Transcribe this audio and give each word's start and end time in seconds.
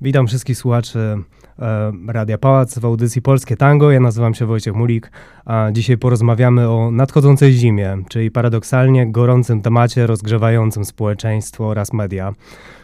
Witam 0.00 0.26
wszystkich 0.26 0.58
słuchaczy 0.58 0.98
e, 1.58 1.92
Radia 2.06 2.38
Pałac 2.38 2.78
w 2.78 2.84
audycji 2.84 3.22
Polskie 3.22 3.56
Tango. 3.56 3.90
Ja 3.90 4.00
nazywam 4.00 4.34
się 4.34 4.46
Wojciech 4.46 4.74
Mulik, 4.74 5.10
a 5.44 5.68
dzisiaj 5.72 5.98
porozmawiamy 5.98 6.68
o 6.68 6.90
nadchodzącej 6.90 7.52
zimie, 7.52 7.98
czyli 8.08 8.30
paradoksalnie 8.30 9.12
gorącym 9.12 9.62
temacie 9.62 10.06
rozgrzewającym 10.06 10.84
społeczeństwo 10.84 11.68
oraz 11.68 11.92
media. 11.92 12.32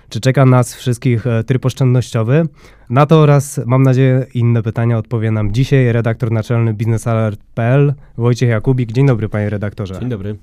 Czy 0.08 0.20
czeka 0.20 0.46
nas 0.46 0.74
wszystkich 0.74 1.26
e, 1.26 1.44
tryb 1.44 1.66
oszczędnościowy? 1.66 2.42
Na 2.90 3.06
to 3.06 3.20
oraz, 3.20 3.60
mam 3.66 3.82
nadzieję, 3.82 4.26
inne 4.34 4.62
pytania 4.62 4.98
odpowie 4.98 5.30
nam 5.30 5.52
dzisiaj 5.52 5.92
redaktor 5.92 6.32
naczelny 6.32 6.74
biznesalert.pl 6.74 7.94
Wojciech 8.16 8.48
Jakubik. 8.48 8.92
Dzień 8.92 9.06
dobry, 9.06 9.28
panie 9.28 9.50
redaktorze. 9.50 10.00
Dzień 10.00 10.08
dobry. 10.08 10.36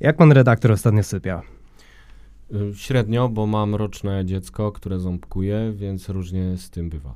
Jak 0.00 0.16
pan 0.16 0.32
redaktor 0.32 0.72
ostatnio 0.72 1.02
sypia? 1.02 1.42
Y, 2.54 2.74
Średnio, 2.74 3.28
bo 3.28 3.46
mam 3.46 3.74
roczne 3.74 4.24
dziecko, 4.24 4.72
które 4.72 4.98
ząbkuje, 4.98 5.72
więc 5.76 6.08
różnie 6.08 6.56
z 6.56 6.70
tym 6.70 6.90
bywa. 6.90 7.14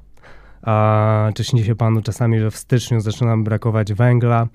A 0.63 1.31
czy 1.35 1.45
śni 1.45 1.65
się 1.65 1.75
panu 1.75 2.03
czasami, 2.03 2.39
że 2.41 2.51
w 2.51 2.57
styczniu 2.57 3.01
zaczyna 3.01 3.31
nam 3.31 3.45
brakować 3.45 3.93
węgla 3.93 4.49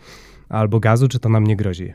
albo 0.50 0.80
gazu, 0.80 1.08
czy 1.08 1.20
to 1.20 1.30
nam 1.30 1.44
nie 1.44 1.56
grozi? 1.56 1.94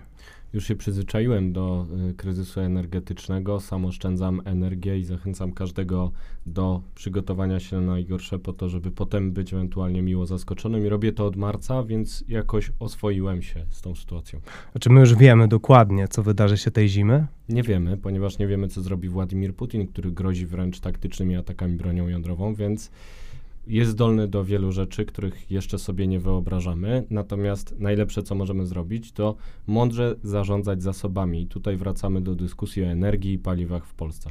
Już 0.53 0.67
się 0.67 0.77
przyzwyczaiłem 0.77 1.53
do 1.53 1.87
y, 2.11 2.15
kryzysu 2.15 2.61
energetycznego, 2.61 3.61
sam 3.61 3.85
oszczędzam 3.85 4.43
energię 4.45 4.99
i 4.99 5.05
zachęcam 5.05 5.53
każdego 5.53 6.13
do 6.47 6.83
przygotowania 6.95 7.61
się 7.61 7.81
na 7.81 7.93
najgorsze 7.93 8.39
po 8.39 8.53
to, 8.53 8.69
żeby 8.69 8.91
potem 8.91 9.33
być 9.33 9.53
ewentualnie 9.53 10.03
miło 10.03 10.27
zaskoczonym. 10.27 10.87
I 10.87 10.89
robię 10.89 11.13
to 11.13 11.27
od 11.27 11.37
marca, 11.37 11.83
więc 11.83 12.25
jakoś 12.29 12.73
oswoiłem 12.79 13.43
się 13.43 13.67
z 13.71 13.81
tą 13.81 13.95
sytuacją. 13.95 14.41
Czy 14.81 14.91
my 14.91 15.01
już 15.01 15.15
wiemy 15.15 15.49
dokładnie, 15.49 16.09
co 16.09 16.23
wydarzy 16.23 16.59
się 16.59 16.71
tej 16.71 16.89
zimy? 16.89 17.27
Nie 17.49 17.63
wiemy, 17.63 17.97
ponieważ 17.97 18.39
nie 18.39 18.47
wiemy, 18.47 18.69
co 18.69 18.83
zrobi 18.83 19.09
Władimir 19.09 19.55
Putin, 19.55 19.87
który 19.87 20.11
grozi 20.11 20.47
wręcz 20.47 20.81
taktycznymi 20.81 21.37
atakami 21.37 21.77
bronią 21.77 22.09
jądrową, 22.09 22.55
więc 22.55 22.91
jest 23.67 23.91
zdolny 23.91 24.29
do 24.29 24.45
wielu 24.45 24.73
rzeczy, 24.73 25.05
których 25.05 25.51
jeszcze 25.51 25.79
sobie 25.79 26.07
nie 26.07 26.21
wyobrażamy. 26.21 27.05
Natomiast 27.11 27.75
najlepsze, 27.79 28.23
co 28.23 28.35
możemy 28.35 28.67
zrobić, 28.67 29.13
to 29.13 29.37
mądrze 29.67 30.17
zarządzać 30.23 30.83
zasobami. 30.83 31.47
Tutaj 31.47 31.77
wracamy 31.77 32.21
do 32.21 32.35
dyskusji 32.35 32.85
o 32.85 32.87
energii 32.87 33.33
i 33.33 33.39
paliwach 33.39 33.87
w 33.87 33.95
Polsce. 33.95 34.31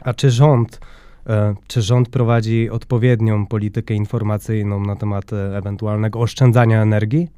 A 0.00 0.14
czy 0.14 0.30
rząd, 0.30 0.80
e, 1.26 1.54
czy 1.66 1.82
rząd 1.82 2.08
prowadzi 2.08 2.70
odpowiednią 2.70 3.46
politykę 3.46 3.94
informacyjną 3.94 4.80
na 4.80 4.96
temat 4.96 5.32
e, 5.32 5.56
ewentualnego 5.56 6.20
oszczędzania 6.20 6.82
energii? 6.82 7.28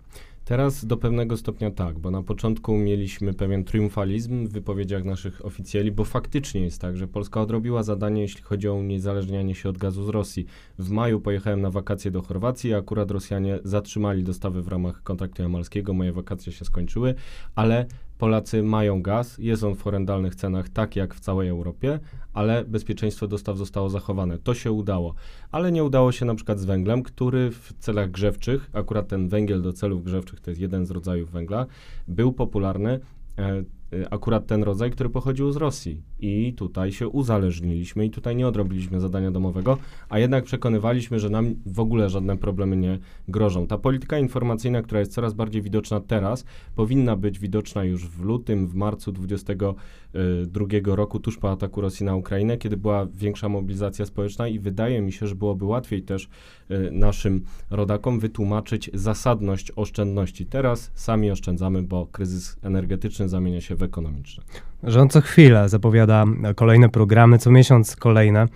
Teraz 0.52 0.84
do 0.84 0.96
pewnego 0.96 1.36
stopnia 1.36 1.70
tak, 1.70 1.98
bo 1.98 2.10
na 2.10 2.22
początku 2.22 2.78
mieliśmy 2.78 3.34
pewien 3.34 3.64
triumfalizm 3.64 4.46
w 4.46 4.52
wypowiedziach 4.52 5.04
naszych 5.04 5.46
oficjeli, 5.46 5.92
bo 5.92 6.04
faktycznie 6.04 6.60
jest 6.60 6.80
tak, 6.80 6.96
że 6.96 7.08
Polska 7.08 7.40
odrobiła 7.40 7.82
zadanie, 7.82 8.22
jeśli 8.22 8.42
chodzi 8.42 8.68
o 8.68 8.74
uniezależnianie 8.74 9.54
się 9.54 9.68
od 9.68 9.78
gazu 9.78 10.04
z 10.04 10.08
Rosji. 10.08 10.46
W 10.78 10.90
maju 10.90 11.20
pojechałem 11.20 11.60
na 11.60 11.70
wakacje 11.70 12.10
do 12.10 12.22
Chorwacji, 12.22 12.74
a 12.74 12.78
akurat 12.78 13.10
Rosjanie 13.10 13.58
zatrzymali 13.64 14.24
dostawy 14.24 14.62
w 14.62 14.68
ramach 14.68 15.02
kontraktu 15.02 15.42
jamalskiego, 15.42 15.92
moje 15.92 16.12
wakacje 16.12 16.52
się 16.52 16.64
skończyły, 16.64 17.14
ale 17.54 17.86
Polacy 18.22 18.62
mają 18.62 19.02
gaz, 19.02 19.38
jest 19.38 19.64
on 19.64 19.74
w 19.74 19.82
horrendalnych 19.82 20.34
cenach, 20.34 20.68
tak 20.68 20.96
jak 20.96 21.14
w 21.14 21.20
całej 21.20 21.48
Europie, 21.48 22.00
ale 22.32 22.64
bezpieczeństwo 22.64 23.28
dostaw 23.28 23.56
zostało 23.56 23.90
zachowane. 23.90 24.38
To 24.38 24.54
się 24.54 24.72
udało, 24.72 25.14
ale 25.50 25.72
nie 25.72 25.84
udało 25.84 26.12
się 26.12 26.24
na 26.24 26.34
przykład 26.34 26.58
z 26.58 26.64
węglem, 26.64 27.02
który 27.02 27.50
w 27.50 27.72
celach 27.78 28.10
grzewczych, 28.10 28.70
akurat 28.72 29.08
ten 29.08 29.28
węgiel 29.28 29.62
do 29.62 29.72
celów 29.72 30.04
grzewczych 30.04 30.40
to 30.40 30.50
jest 30.50 30.60
jeden 30.60 30.86
z 30.86 30.90
rodzajów 30.90 31.30
węgla, 31.30 31.66
był 32.08 32.32
popularny. 32.32 33.00
E, 33.38 33.62
akurat 34.10 34.46
ten 34.46 34.62
rodzaj, 34.62 34.90
który 34.90 35.10
pochodził 35.10 35.52
z 35.52 35.56
Rosji. 35.56 36.02
I 36.20 36.52
tutaj 36.56 36.92
się 36.92 37.08
uzależniliśmy 37.08 38.06
i 38.06 38.10
tutaj 38.10 38.36
nie 38.36 38.48
odrobiliśmy 38.48 39.00
zadania 39.00 39.30
domowego, 39.30 39.78
a 40.08 40.18
jednak 40.18 40.44
przekonywaliśmy, 40.44 41.20
że 41.20 41.30
nam 41.30 41.54
w 41.66 41.80
ogóle 41.80 42.10
żadne 42.10 42.36
problemy 42.36 42.76
nie 42.76 42.98
grożą. 43.28 43.66
Ta 43.66 43.78
polityka 43.78 44.18
informacyjna, 44.18 44.82
która 44.82 45.00
jest 45.00 45.12
coraz 45.12 45.34
bardziej 45.34 45.62
widoczna 45.62 46.00
teraz, 46.00 46.44
powinna 46.74 47.16
być 47.16 47.38
widoczna 47.38 47.84
już 47.84 48.08
w 48.08 48.22
lutym, 48.22 48.66
w 48.66 48.74
marcu 48.74 49.12
2022 49.12 50.96
roku, 50.96 51.20
tuż 51.20 51.38
po 51.38 51.50
ataku 51.50 51.80
Rosji 51.80 52.06
na 52.06 52.16
Ukrainę, 52.16 52.58
kiedy 52.58 52.76
była 52.76 53.06
większa 53.14 53.48
mobilizacja 53.48 54.06
społeczna 54.06 54.48
i 54.48 54.58
wydaje 54.58 55.02
mi 55.02 55.12
się, 55.12 55.26
że 55.26 55.34
byłoby 55.34 55.64
łatwiej 55.64 56.02
też 56.02 56.28
y, 56.70 56.90
naszym 56.92 57.44
rodakom 57.70 58.20
wytłumaczyć 58.20 58.90
zasadność 58.94 59.72
oszczędności. 59.76 60.46
Teraz 60.46 60.90
sami 60.94 61.30
oszczędzamy, 61.30 61.82
bo 61.82 62.06
kryzys 62.06 62.56
energetyczny 62.62 63.28
zamienia 63.28 63.60
się 63.60 63.74
w 63.74 63.81
ekonomiczne. 63.82 64.44
Rząd 64.82 65.12
co 65.12 65.20
chwilę 65.20 65.68
zapowiada 65.68 66.24
kolejne 66.56 66.88
programy, 66.88 67.38
co 67.38 67.50
miesiąc 67.50 67.96
kolejne, 67.96 68.46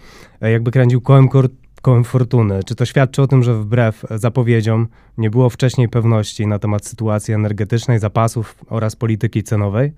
e, 0.40 0.50
jakby 0.50 0.70
kręcił 0.70 1.00
kołem, 1.00 1.28
kołem 1.82 2.04
fortuny. 2.04 2.64
Czy 2.64 2.74
to 2.74 2.84
świadczy 2.84 3.22
o 3.22 3.26
tym, 3.26 3.42
że 3.42 3.54
wbrew 3.54 4.04
zapowiedziom 4.10 4.88
nie 5.18 5.30
było 5.30 5.50
wcześniej 5.50 5.88
pewności 5.88 6.46
na 6.46 6.58
temat 6.58 6.86
sytuacji 6.86 7.34
energetycznej, 7.34 7.98
zapasów 7.98 8.56
oraz 8.68 8.96
polityki 8.96 9.42
cenowej? 9.42 9.92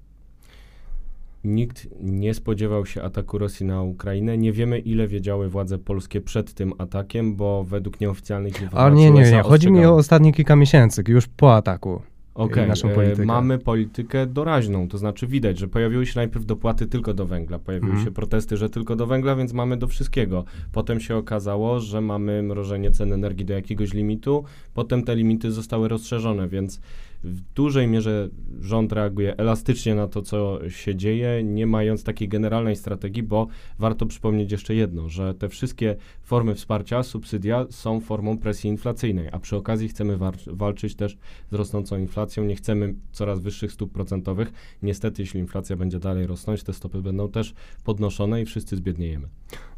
Nikt 1.45 1.89
nie 2.01 2.35
spodziewał 2.35 2.87
się 2.87 3.03
ataku 3.03 3.39
Rosji 3.39 3.67
na 3.67 3.83
Ukrainę. 3.83 4.39
Nie 4.39 4.53
wiemy, 4.53 4.79
ile 4.79 5.09
wiedziały 5.09 5.49
władze 5.49 5.79
polskie 5.79 6.21
przed 6.21 6.55
tym 6.55 6.73
atakiem, 6.79 7.37
bo 7.37 7.65
według 7.65 8.01
nieoficjalnych 8.01 8.63
informacji. 8.63 8.79
Ale 8.79 8.95
nie, 8.95 9.11
nie, 9.11 9.31
nie. 9.31 9.43
Chodzi 9.43 9.71
mi 9.71 9.87
o 9.87 9.95
ostatnie 9.95 10.33
kilka 10.33 10.57
miesięcy, 10.57 11.05
już 11.09 11.27
po 11.27 11.57
ataku. 11.57 12.03
Okay. 12.39 12.73
E, 13.21 13.25
mamy 13.25 13.59
politykę 13.59 14.27
doraźną, 14.27 14.89
to 14.89 14.99
znaczy 14.99 15.27
widać, 15.27 15.59
że 15.59 15.69
pojawiły 15.69 16.07
się 16.07 16.13
najpierw 16.17 16.47
dopłaty 16.47 16.87
tylko 16.87 17.15
do 17.15 17.27
węgla, 17.27 17.59
pojawiły 17.59 17.93
mm. 17.93 18.05
się 18.05 18.11
protesty, 18.11 18.57
że 18.57 18.71
tylko 18.71 18.97
do 18.97 19.07
węgla, 19.07 19.37
więc 19.37 19.53
mamy 19.53 19.77
do 19.77 19.87
wszystkiego. 19.87 20.45
Potem 20.73 21.01
się 21.01 21.17
okazało, 21.17 21.81
że 21.81 22.01
mamy 22.01 22.43
mrożenie 22.43 22.91
cen 22.91 23.13
energii 23.13 23.45
do 23.45 23.55
jakiegoś 23.55 23.95
limitu, 23.95 24.45
potem 24.75 25.03
te 25.03 25.17
limity 25.17 25.53
zostały 25.53 25.89
rozszerzone, 25.89 26.49
więc 26.49 26.81
w 27.25 27.41
dużej 27.41 27.89
mierze 27.89 28.29
rząd 28.61 28.93
reaguje 28.93 29.37
elastycznie 29.37 29.95
na 29.95 30.09
to, 30.09 30.23
co 30.23 30.71
się 30.71 30.97
dzieje, 30.97 31.45
nie 31.45 31.67
mając 31.67 32.05
takiej 32.05 32.29
generalnej 32.29 32.77
strategii, 32.77 33.23
bo 33.23 33.47
warto 33.79 34.07
przypomnieć 34.07 34.53
jeszcze 34.53 34.75
jedno, 34.75 35.09
że 35.09 35.35
te 35.35 35.49
wszystkie 35.49 35.97
formy 36.23 36.55
wsparcia, 36.55 37.03
subsydia 37.03 37.67
są 37.71 38.01
formą 38.01 38.39
presji 38.39 38.71
inflacyjnej, 38.71 39.29
a 39.33 39.39
przy 39.39 39.57
okazji 39.57 39.89
chcemy 39.89 40.19
walczyć 40.47 40.95
też 40.95 41.19
z 41.51 41.55
rosnącą 41.55 41.99
inflacją, 41.99 42.45
nie 42.45 42.57
chcemy 42.57 42.95
coraz 43.13 43.41
wyższych 43.41 43.73
stóp 43.73 43.93
procentowych. 43.93 44.53
Niestety, 44.83 45.23
jeśli 45.23 45.41
inflacja 45.41 45.77
będzie 45.77 45.99
dalej 45.99 46.27
rosnąć, 46.27 46.63
te 46.63 46.73
stopy 46.73 47.03
będą 47.03 47.29
też 47.29 47.55
podnoszone 47.85 48.43
i 48.43 48.45
wszyscy 48.45 48.77
zbiedniejemy. 48.77 49.29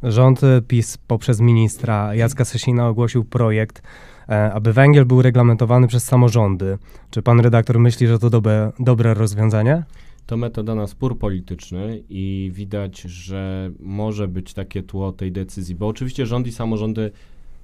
Rząd 0.03 0.41
PiS 0.67 0.97
poprzez 0.97 1.39
ministra 1.39 2.15
Jacka 2.15 2.45
Sasina 2.45 2.87
ogłosił 2.87 3.23
projekt, 3.23 3.81
aby 4.27 4.73
węgiel 4.73 5.05
był 5.05 5.21
reglamentowany 5.21 5.87
przez 5.87 6.03
samorządy. 6.03 6.77
Czy 7.09 7.21
pan 7.21 7.39
redaktor 7.39 7.79
myśli, 7.79 8.07
że 8.07 8.19
to 8.19 8.29
dobre, 8.29 8.71
dobre 8.79 9.13
rozwiązanie? 9.13 9.83
To 10.25 10.37
metoda 10.37 10.75
na 10.75 10.87
spór 10.87 11.19
polityczny 11.19 12.03
i 12.09 12.51
widać, 12.53 13.01
że 13.01 13.71
może 13.79 14.27
być 14.27 14.53
takie 14.53 14.83
tło 14.83 15.11
tej 15.11 15.31
decyzji, 15.31 15.75
bo 15.75 15.87
oczywiście 15.87 16.25
rząd 16.25 16.47
i 16.47 16.51
samorządy 16.51 17.11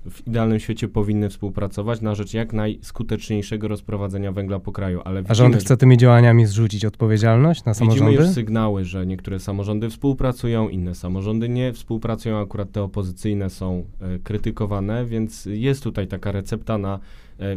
w 0.10 0.28
idealnym 0.28 0.60
świecie 0.60 0.88
powinny 0.88 1.30
współpracować 1.30 2.02
na 2.02 2.16
rzecz 2.16 2.34
jak 2.34 2.54
najskuteczniejszego 2.54 3.68
rozprowadzenia 3.68 4.32
węgla 4.32 4.60
po 4.60 4.72
kraju. 4.72 5.02
Ale 5.06 5.22
widzimy, 5.22 5.32
A 5.32 5.36
rząd 5.36 5.56
chce 5.56 5.78
tymi 5.78 5.98
działaniami 5.98 6.46
zrzucić 6.46 6.86
odpowiedzialność 6.86 7.66
na 7.66 7.74
samorządy? 7.74 8.12
Widzimy 8.12 8.26
już 8.26 8.36
sygnały, 8.36 8.86
że 8.86 9.06
niektóre 9.06 9.40
samorządy 9.40 9.90
współpracują, 9.90 10.70
inne 10.70 10.96
samorządy 10.96 11.50
nie 11.50 11.74
współpracują, 11.74 12.42
akurat 12.42 12.72
te 12.72 12.84
opozycyjne 12.84 13.50
są 13.50 13.86
e, 14.02 14.20
krytykowane, 14.20 15.06
więc 15.06 15.46
jest 15.46 15.84
tutaj 15.84 16.08
taka 16.08 16.32
recepta 16.32 16.78
na 16.78 17.00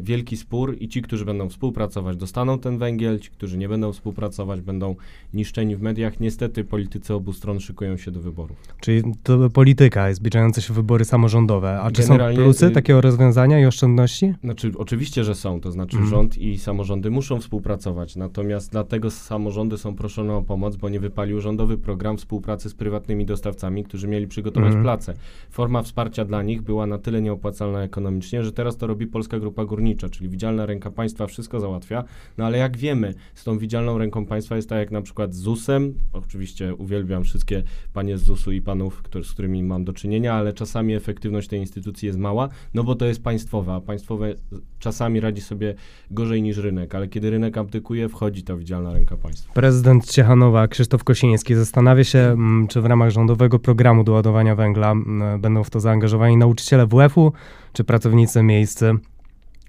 wielki 0.01 0.37
spór 0.37 0.77
i 0.81 0.89
ci, 0.89 1.03
którzy 1.03 1.25
będą 1.25 1.49
współpracować, 1.49 2.17
dostaną 2.17 2.59
ten 2.59 2.79
węgiel, 2.79 3.19
ci, 3.19 3.31
którzy 3.31 3.59
nie 3.59 3.69
będą 3.69 3.93
współpracować, 3.93 4.61
będą 4.61 4.97
niszczeni 5.35 5.77
w 5.77 5.83
mediach. 5.83 6.21
Niestety 6.21 6.65
politycy 6.65 7.15
obu 7.15 7.33
stron 7.33 7.61
szykują 7.61 7.97
się 7.97 8.11
do 8.11 8.21
wyborów. 8.21 8.57
Czyli 8.81 9.03
to 9.23 9.51
polityka, 9.51 10.09
jest 10.09 10.21
zbliżające 10.21 10.63
się 10.63 10.75
wybory 10.75 11.05
samorządowe. 11.05 11.81
A 11.81 11.91
czy 11.91 12.03
Generalnie, 12.03 12.37
są 12.37 12.43
plusy 12.43 12.67
y, 12.67 12.71
takiego 12.71 13.01
rozwiązania 13.01 13.61
i 13.61 13.65
oszczędności? 13.65 14.35
Znaczy, 14.45 14.73
oczywiście, 14.79 15.25
że 15.25 15.35
są. 15.35 15.61
To 15.61 15.73
znaczy, 15.73 15.97
mhm. 15.97 16.11
rząd 16.11 16.39
i 16.39 16.59
samorządy 16.59 17.11
muszą 17.11 17.41
współpracować. 17.41 18.17
Natomiast 18.17 18.71
dlatego 18.71 19.11
samorządy 19.11 19.79
są 19.79 19.95
proszone 19.95 20.35
o 20.35 20.43
pomoc, 20.43 20.77
bo 20.77 20.89
nie 20.89 21.01
wypalił 21.01 21.41
rządowy 21.41 21.79
program 21.79 22.17
współpracy 22.17 22.69
z 22.69 22.75
prywatnymi 22.75 23.27
dostawcami, 23.27 23.85
którzy 23.85 24.09
mieli 24.09 24.27
przygotować 24.27 24.67
mhm. 24.67 24.83
place. 24.83 25.15
Forma 25.51 25.83
wsparcia 25.83 26.25
dla 26.25 26.43
nich 26.43 26.63
była 26.63 26.87
na 26.87 26.99
tyle 26.99 27.23
nieopłacalna 27.23 27.83
ekonomicznie, 27.83 28.45
że 28.45 28.53
teraz 28.53 28.77
to 28.77 28.87
robi 28.87 29.07
Polska 29.07 29.39
Grupa 29.39 29.65
górnicza, 29.71 30.09
czyli 30.09 30.31
widzialna 30.31 30.67
ręka 30.67 30.91
państwa 30.91 31.27
wszystko 31.27 31.61
załatwia, 31.61 32.05
no 32.39 32.47
ale 32.47 32.59
jak 32.59 32.77
wiemy, 32.77 33.15
z 33.35 33.45
tą 33.45 33.59
widzialną 33.59 33.99
ręką 33.99 34.27
państwa 34.27 34.57
jest 34.57 34.69
tak 34.69 34.79
jak 34.79 34.91
na 34.91 35.03
przykład 35.03 35.35
z 35.35 35.39
ZUS-em, 35.39 35.95
oczywiście 36.13 36.75
uwielbiam 36.75 37.25
wszystkie 37.25 37.63
panie 37.93 38.19
z 38.19 38.23
ZUS-u 38.23 38.53
i 38.53 38.61
panów, 38.61 39.03
który, 39.03 39.25
z 39.25 39.33
którymi 39.33 39.63
mam 39.63 39.85
do 39.85 39.93
czynienia, 39.93 40.35
ale 40.35 40.53
czasami 40.53 40.95
efektywność 40.95 41.49
tej 41.49 41.61
instytucji 41.61 42.07
jest 42.07 42.19
mała, 42.19 42.49
no 42.75 42.85
bo 42.85 42.95
to 42.95 43.07
jest 43.07 43.23
państwowa, 43.23 43.75
a 43.75 43.81
państwowe 43.81 44.35
czasami 44.79 45.21
radzi 45.21 45.41
sobie 45.41 45.75
gorzej 46.11 46.43
niż 46.43 46.57
rynek, 46.57 46.95
ale 46.95 47.09
kiedy 47.09 47.31
rynek 47.31 47.59
abdykuje, 47.59 48.09
wchodzi 48.09 48.43
ta 48.43 48.57
widzialna 48.57 48.93
ręka 48.93 49.17
państwa. 49.17 49.53
Prezydent 49.53 50.11
Ciechanowa 50.11 50.69
Krzysztof 50.69 51.05
Kosiński 51.05 51.55
zastanawia 51.55 52.05
się, 52.05 52.19
mm, 52.19 52.69
czy 52.69 52.81
w 52.81 52.87
ramach 52.87 53.11
rządowego 53.11 53.59
programu 53.59 54.05
doładowania 54.05 54.55
węgla 54.55 54.91
mm, 54.91 55.41
będą 55.41 55.65
w 55.65 55.71
to 55.71 55.81
zaangażowani 55.81 56.37
nauczyciele 56.37 56.87
WF-u, 56.87 57.33
czy 57.73 57.85
pracownicy 57.85 58.43
miejscy. 58.43 58.95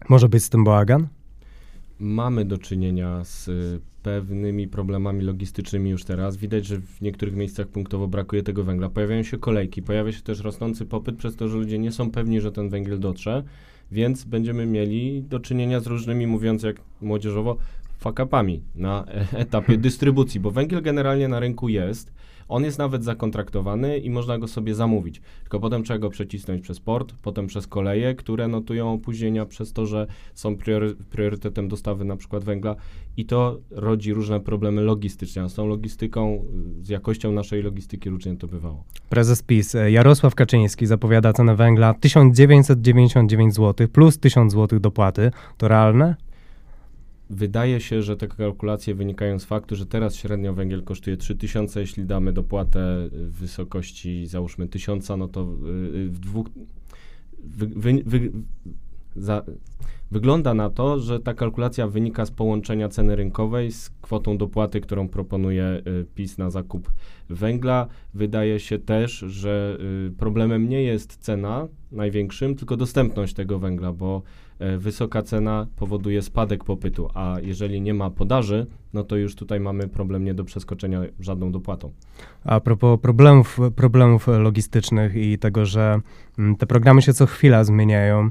Może 0.09 0.29
być 0.29 0.43
z 0.43 0.49
tym 0.49 0.63
bałagan? 0.63 1.07
Mamy 1.99 2.45
do 2.45 2.57
czynienia 2.57 3.23
z 3.23 3.49
pewnymi 4.03 4.67
problemami 4.67 5.23
logistycznymi 5.23 5.89
już 5.89 6.03
teraz. 6.03 6.37
Widać, 6.37 6.65
że 6.65 6.77
w 6.77 7.01
niektórych 7.01 7.35
miejscach 7.35 7.67
punktowo 7.67 8.07
brakuje 8.07 8.43
tego 8.43 8.63
węgla. 8.63 8.89
Pojawiają 8.89 9.23
się 9.23 9.37
kolejki, 9.37 9.81
pojawia 9.81 10.11
się 10.11 10.21
też 10.21 10.39
rosnący 10.39 10.85
popyt 10.85 11.17
przez 11.17 11.35
to, 11.35 11.47
że 11.47 11.57
ludzie 11.57 11.79
nie 11.79 11.91
są 11.91 12.11
pewni, 12.11 12.41
że 12.41 12.51
ten 12.51 12.69
węgiel 12.69 12.99
dotrze, 12.99 13.43
więc 13.91 14.23
będziemy 14.23 14.65
mieli 14.65 15.23
do 15.23 15.39
czynienia 15.39 15.79
z 15.79 15.87
różnymi, 15.87 16.27
mówiąc 16.27 16.63
jak 16.63 16.75
młodzieżowo, 17.01 17.57
fakapami 17.99 18.61
na 18.75 19.05
etapie 19.33 19.77
dystrybucji, 19.77 20.39
bo 20.39 20.51
węgiel 20.51 20.81
generalnie 20.81 21.27
na 21.27 21.39
rynku 21.39 21.69
jest. 21.69 22.13
On 22.51 22.63
jest 22.63 22.77
nawet 22.77 23.03
zakontraktowany 23.03 23.97
i 23.97 24.09
można 24.09 24.37
go 24.37 24.47
sobie 24.47 24.75
zamówić. 24.75 25.21
Tylko 25.41 25.59
potem 25.59 25.83
trzeba 25.83 25.99
go 25.99 26.09
przecisnąć 26.09 26.61
przez 26.61 26.79
port, 26.79 27.13
potem 27.21 27.47
przez 27.47 27.67
koleje, 27.67 28.15
które 28.15 28.47
notują 28.47 28.93
opóźnienia 28.93 29.45
przez 29.45 29.73
to, 29.73 29.85
że 29.85 30.07
są 30.33 30.55
priory, 30.57 30.95
priorytetem 30.95 31.67
dostawy 31.67 32.05
na 32.05 32.15
przykład 32.15 32.43
węgla 32.43 32.75
i 33.17 33.25
to 33.25 33.59
rodzi 33.69 34.13
różne 34.13 34.39
problemy 34.39 34.81
logistyczne. 34.81 35.49
Z 35.49 35.53
tą 35.53 35.67
logistyką, 35.67 36.45
z 36.81 36.89
jakością 36.89 37.31
naszej 37.31 37.63
logistyki 37.63 38.09
różnie 38.09 38.37
to 38.37 38.47
bywało. 38.47 38.83
Prezes 39.09 39.43
PiS 39.43 39.75
Jarosław 39.89 40.35
Kaczyński 40.35 40.85
zapowiada 40.85 41.33
cenę 41.33 41.55
węgla 41.55 41.93
1999 41.93 43.55
zł 43.55 43.87
plus 43.87 44.19
1000 44.19 44.53
zł 44.53 44.79
dopłaty. 44.79 45.31
To 45.57 45.67
realne? 45.67 46.15
Wydaje 47.33 47.79
się, 47.79 48.01
że 48.01 48.17
te 48.17 48.27
kalkulacje 48.27 48.95
wynikają 48.95 49.39
z 49.39 49.45
faktu, 49.45 49.75
że 49.75 49.85
teraz 49.85 50.15
średnio 50.15 50.53
węgiel 50.53 50.83
kosztuje 50.83 51.17
3000, 51.17 51.79
jeśli 51.79 52.05
damy 52.05 52.33
dopłatę 52.33 53.09
w 53.11 53.31
wysokości 53.31 54.25
załóżmy 54.25 54.67
1000, 54.67 55.09
no 55.17 55.27
to 55.27 55.41
y, 55.41 56.09
w 56.09 56.19
dwóch... 56.19 56.47
Wy, 57.43 57.67
wy, 57.67 58.03
wy, 58.05 58.31
za, 59.15 59.43
wygląda 60.11 60.53
na 60.53 60.69
to, 60.69 60.99
że 60.99 61.19
ta 61.19 61.33
kalkulacja 61.33 61.87
wynika 61.87 62.25
z 62.25 62.31
połączenia 62.31 62.89
ceny 62.89 63.15
rynkowej 63.15 63.71
z 63.71 63.89
kwotą 64.01 64.37
dopłaty, 64.37 64.81
którą 64.81 65.07
proponuje 65.07 65.81
y, 65.87 66.05
PiS 66.15 66.37
na 66.37 66.49
zakup 66.49 66.91
węgla. 67.29 67.87
Wydaje 68.13 68.59
się 68.59 68.79
też, 68.79 69.11
że 69.11 69.77
y, 70.07 70.11
problemem 70.11 70.69
nie 70.69 70.83
jest 70.83 71.17
cena 71.17 71.67
największym, 71.91 72.55
tylko 72.55 72.77
dostępność 72.77 73.33
tego 73.33 73.59
węgla, 73.59 73.93
bo 73.93 74.21
wysoka 74.77 75.21
cena 75.21 75.67
powoduje 75.75 76.21
spadek 76.21 76.63
popytu, 76.63 77.09
a 77.13 77.35
jeżeli 77.41 77.81
nie 77.81 77.93
ma 77.93 78.09
podaży, 78.09 78.67
no 78.93 79.03
to 79.03 79.17
już 79.17 79.35
tutaj 79.35 79.59
mamy 79.59 79.87
problem 79.87 80.23
nie 80.23 80.33
do 80.33 80.43
przeskoczenia 80.43 81.01
żadną 81.19 81.51
dopłatą. 81.51 81.91
A 82.43 82.59
propos 82.59 82.99
problemów, 83.01 83.59
problemów 83.75 84.27
logistycznych 84.27 85.15
i 85.15 85.37
tego, 85.37 85.65
że 85.65 85.99
mm, 86.39 86.55
te 86.55 86.65
programy 86.65 87.01
się 87.01 87.13
co 87.13 87.25
chwila 87.25 87.63
zmieniają, 87.63 88.29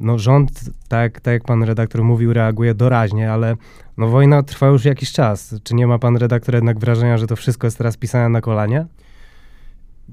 no 0.00 0.18
rząd, 0.18 0.50
tak, 0.88 1.20
tak 1.20 1.32
jak 1.32 1.44
pan 1.44 1.62
redaktor 1.62 2.02
mówił, 2.04 2.32
reaguje 2.32 2.74
doraźnie, 2.74 3.32
ale 3.32 3.56
no 3.96 4.08
wojna 4.08 4.42
trwa 4.42 4.66
już 4.66 4.84
jakiś 4.84 5.12
czas. 5.12 5.54
Czy 5.62 5.74
nie 5.74 5.86
ma 5.86 5.98
pan 5.98 6.16
redaktor 6.16 6.54
jednak 6.54 6.78
wrażenia, 6.78 7.18
że 7.18 7.26
to 7.26 7.36
wszystko 7.36 7.66
jest 7.66 7.78
teraz 7.78 7.96
pisane 7.96 8.28
na 8.28 8.40
kolanie? 8.40 8.86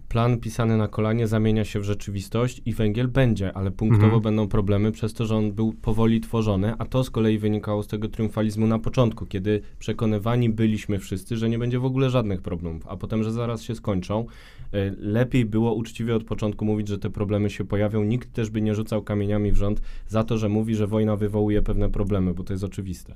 Plan 0.10 0.38
pisany 0.38 0.78
na 0.78 0.88
kolanie 0.88 1.28
zamienia 1.28 1.66
się 1.66 1.80
w 1.80 1.84
rzeczywistość 1.84 2.62
i 2.66 2.74
węgiel 2.74 3.08
będzie, 3.08 3.54
ale 3.54 3.72
punktowo 3.72 4.06
mhm. 4.06 4.22
będą 4.22 4.48
problemy 4.48 4.92
przez 4.92 5.14
to, 5.14 5.26
że 5.26 5.36
on 5.36 5.52
był 5.52 5.74
powoli 5.74 6.22
tworzony, 6.22 6.74
a 6.78 6.86
to 6.86 7.04
z 7.04 7.10
kolei 7.10 7.38
wynikało 7.38 7.84
z 7.84 7.88
tego 7.88 8.08
triumfalizmu 8.08 8.68
na 8.68 8.80
początku, 8.80 9.26
kiedy 9.26 9.62
przekonywani 9.80 10.50
byliśmy 10.50 11.00
wszyscy, 11.00 11.38
że 11.38 11.50
nie 11.50 11.60
będzie 11.60 11.80
w 11.80 11.86
ogóle 11.86 12.10
żadnych 12.10 12.42
problemów, 12.42 12.88
a 12.88 12.98
potem, 12.98 13.24
że 13.24 13.32
zaraz 13.32 13.62
się 13.62 13.76
skończą. 13.76 14.26
E, 14.74 14.92
lepiej 14.98 15.46
było 15.46 15.74
uczciwie 15.74 16.16
od 16.16 16.24
początku 16.24 16.66
mówić, 16.66 16.88
że 16.88 17.00
te 17.00 17.10
problemy 17.10 17.50
się 17.50 17.66
pojawią. 17.66 18.04
Nikt 18.04 18.34
też 18.34 18.50
by 18.50 18.62
nie 18.62 18.76
rzucał 18.76 19.04
kamieniami 19.04 19.52
w 19.52 19.56
rząd 19.56 19.82
za 20.08 20.24
to, 20.24 20.38
że 20.38 20.50
mówi, 20.50 20.76
że 20.76 20.88
wojna 20.88 21.16
wywołuje 21.16 21.62
pewne 21.62 21.90
problemy, 21.90 22.34
bo 22.34 22.44
to 22.44 22.54
jest 22.54 22.64
oczywiste. 22.64 23.16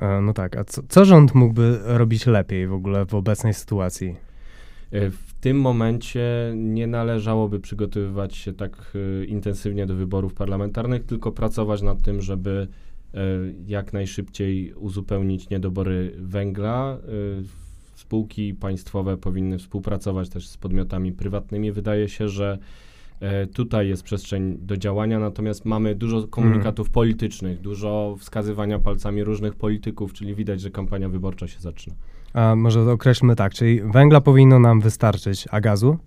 E, 0.00 0.20
no 0.20 0.32
tak, 0.32 0.56
a 0.56 0.64
co, 0.64 0.82
co 0.88 1.04
rząd 1.04 1.34
mógłby 1.34 1.78
robić 1.84 2.26
lepiej 2.26 2.66
w 2.66 2.72
ogóle 2.72 3.06
w 3.06 3.14
obecnej 3.14 3.54
sytuacji? 3.54 4.33
E, 4.94 5.10
w 5.10 5.34
tym 5.40 5.60
momencie 5.60 6.52
nie 6.56 6.86
należałoby 6.86 7.60
przygotowywać 7.60 8.36
się 8.36 8.52
tak 8.52 8.92
e, 8.94 9.24
intensywnie 9.24 9.86
do 9.86 9.94
wyborów 9.94 10.34
parlamentarnych, 10.34 11.04
tylko 11.04 11.32
pracować 11.32 11.82
nad 11.82 12.02
tym, 12.02 12.22
żeby 12.22 12.68
e, 13.14 13.18
jak 13.66 13.92
najszybciej 13.92 14.74
uzupełnić 14.74 15.50
niedobory 15.50 16.14
węgla. 16.18 16.98
Spółki 17.94 18.54
państwowe 18.54 19.16
powinny 19.16 19.58
współpracować 19.58 20.28
też 20.28 20.48
z 20.48 20.56
podmiotami 20.56 21.12
prywatnymi. 21.12 21.72
Wydaje 21.72 22.08
się, 22.08 22.28
że 22.28 22.58
tutaj 23.54 23.88
jest 23.88 24.02
przestrzeń 24.02 24.58
do 24.60 24.76
działania, 24.76 25.18
natomiast 25.18 25.64
mamy 25.64 25.94
dużo 25.94 26.28
komunikatów 26.28 26.86
mm. 26.86 26.92
politycznych, 26.92 27.60
dużo 27.60 28.16
wskazywania 28.18 28.78
palcami 28.78 29.24
różnych 29.24 29.54
polityków, 29.54 30.12
czyli 30.12 30.34
widać, 30.34 30.60
że 30.60 30.70
kampania 30.70 31.08
wyborcza 31.08 31.48
się 31.48 31.60
zaczyna. 31.60 31.96
A 32.32 32.56
może 32.56 32.92
określmy 32.92 33.36
tak, 33.36 33.54
czyli 33.54 33.80
węgla 33.80 34.20
powinno 34.20 34.58
nam 34.58 34.80
wystarczyć, 34.80 35.48
a 35.50 35.60
gazu? 35.60 35.98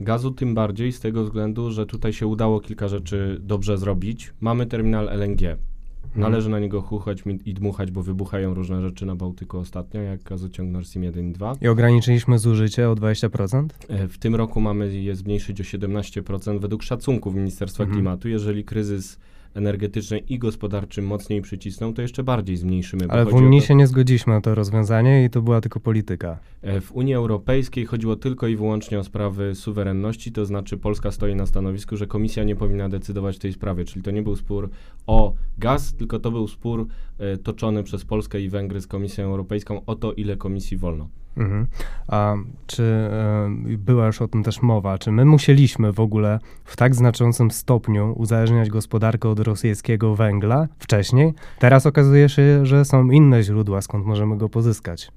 Gazu 0.00 0.30
tym 0.30 0.54
bardziej 0.54 0.92
z 0.92 1.00
tego 1.00 1.24
względu, 1.24 1.70
że 1.70 1.86
tutaj 1.86 2.12
się 2.12 2.26
udało 2.26 2.60
kilka 2.60 2.88
rzeczy 2.88 3.38
dobrze 3.40 3.78
zrobić. 3.78 4.32
Mamy 4.40 4.66
terminal 4.66 5.08
LNG. 5.08 5.56
Mhm. 6.04 6.20
Należy 6.20 6.50
na 6.50 6.58
niego 6.58 6.82
chuchać 6.82 7.22
i 7.44 7.54
dmuchać, 7.54 7.90
bo 7.90 8.02
wybuchają 8.02 8.54
różne 8.54 8.82
rzeczy 8.82 9.06
na 9.06 9.16
Bałtyku 9.16 9.58
ostatnio, 9.58 10.00
jak 10.00 10.22
gazociąg 10.22 10.70
Nord 10.70 10.86
Stream 10.86 11.04
1 11.04 11.30
i 11.30 11.32
2. 11.32 11.56
I 11.60 11.68
ograniczyliśmy 11.68 12.38
zużycie 12.38 12.90
o 12.90 12.94
20%? 12.94 13.68
E, 13.88 14.08
w 14.08 14.18
tym 14.18 14.34
roku 14.34 14.60
mamy 14.60 14.94
je 14.94 15.16
zmniejszyć 15.16 15.60
o 15.60 15.64
17% 15.64 16.60
według 16.60 16.82
szacunków 16.82 17.34
Ministerstwa 17.34 17.82
mhm. 17.82 17.96
Klimatu. 17.96 18.28
Jeżeli 18.28 18.64
kryzys 18.64 19.18
energetyczny 19.54 20.18
i 20.18 20.38
gospodarczym 20.38 21.06
mocniej 21.06 21.42
przycisną, 21.42 21.94
to 21.94 22.02
jeszcze 22.02 22.22
bardziej 22.24 22.56
zmniejszymy. 22.56 23.06
Ale 23.08 23.24
w 23.24 23.34
Unii 23.34 23.60
to... 23.60 23.66
się 23.66 23.74
nie 23.74 23.86
zgodziliśmy 23.86 24.32
na 24.32 24.40
to 24.40 24.54
rozwiązanie 24.54 25.24
i 25.24 25.30
to 25.30 25.42
była 25.42 25.60
tylko 25.60 25.80
polityka. 25.80 26.38
E, 26.62 26.80
w 26.80 26.92
Unii 26.92 27.14
Europejskiej 27.14 27.86
chodziło 27.86 28.16
tylko 28.16 28.46
i 28.46 28.56
wyłącznie 28.56 28.98
o 28.98 29.04
sprawy 29.04 29.54
suwerenności, 29.54 30.32
to 30.32 30.46
znaczy 30.46 30.76
Polska 30.78 31.10
stoi 31.10 31.34
na 31.34 31.46
stanowisku, 31.46 31.96
że 31.96 32.06
komisja 32.06 32.44
nie 32.44 32.56
powinna 32.56 32.88
decydować 32.88 33.36
w 33.36 33.38
tej 33.38 33.52
sprawie, 33.52 33.84
czyli 33.84 34.02
to 34.02 34.10
nie 34.10 34.22
był 34.22 34.36
spór 34.36 34.70
o 35.06 35.34
gaz, 35.58 35.94
tylko 35.94 36.18
to 36.18 36.30
był 36.30 36.48
spór 36.48 36.86
e, 37.18 37.36
toczony 37.36 37.82
przez 37.82 38.04
Polskę 38.04 38.40
i 38.40 38.48
Węgry 38.48 38.80
z 38.80 38.86
Komisją 38.86 39.24
Europejską 39.24 39.84
o 39.86 39.94
to, 39.94 40.12
ile 40.12 40.36
komisji 40.36 40.76
wolno. 40.76 41.08
Mhm. 41.36 41.66
A 42.08 42.34
czy 42.66 42.82
e, 42.82 43.50
była 43.78 44.06
już 44.06 44.22
o 44.22 44.28
tym 44.28 44.42
też 44.42 44.62
mowa, 44.62 44.98
czy 44.98 45.12
my 45.12 45.24
musieliśmy 45.24 45.92
w 45.92 46.00
ogóle 46.00 46.38
w 46.64 46.76
tak 46.76 46.94
znaczącym 46.94 47.50
stopniu 47.50 48.14
uzależniać 48.16 48.68
gospodarkę 48.68 49.28
od 49.28 49.40
rosyjskiego 49.40 50.16
węgla 50.16 50.68
wcześniej? 50.78 51.34
Teraz 51.58 51.86
okazuje 51.86 52.28
się, 52.28 52.66
że 52.66 52.84
są 52.84 53.10
inne 53.10 53.42
źródła, 53.42 53.82
skąd 53.82 54.06
możemy 54.06 54.36
go 54.36 54.48
pozyskać 54.48 55.12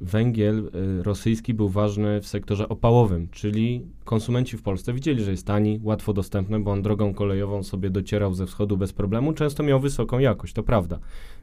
węgiel 0.00 0.70
y, 0.98 1.02
rosyjski 1.02 1.54
był 1.54 1.68
ważny 1.68 2.20
w 2.20 2.26
sektorze 2.26 2.68
opałowym, 2.68 3.28
czyli 3.30 3.86
konsumenci 4.04 4.56
w 4.56 4.62
Polsce 4.62 4.92
widzieli, 4.92 5.24
że 5.24 5.30
jest 5.30 5.46
tani, 5.46 5.80
łatwo 5.82 6.12
dostępny, 6.12 6.60
bo 6.60 6.70
on 6.70 6.82
drogą 6.82 7.14
kolejową 7.14 7.62
sobie 7.62 7.90
docierał 7.90 8.34
ze 8.34 8.46
wschodu 8.46 8.76
bez 8.76 8.92
problemu, 8.92 9.32
często 9.32 9.62
miał 9.62 9.80
wysoką 9.80 10.18
jakość, 10.18 10.52
to 10.54 10.62
prawda. 10.62 10.98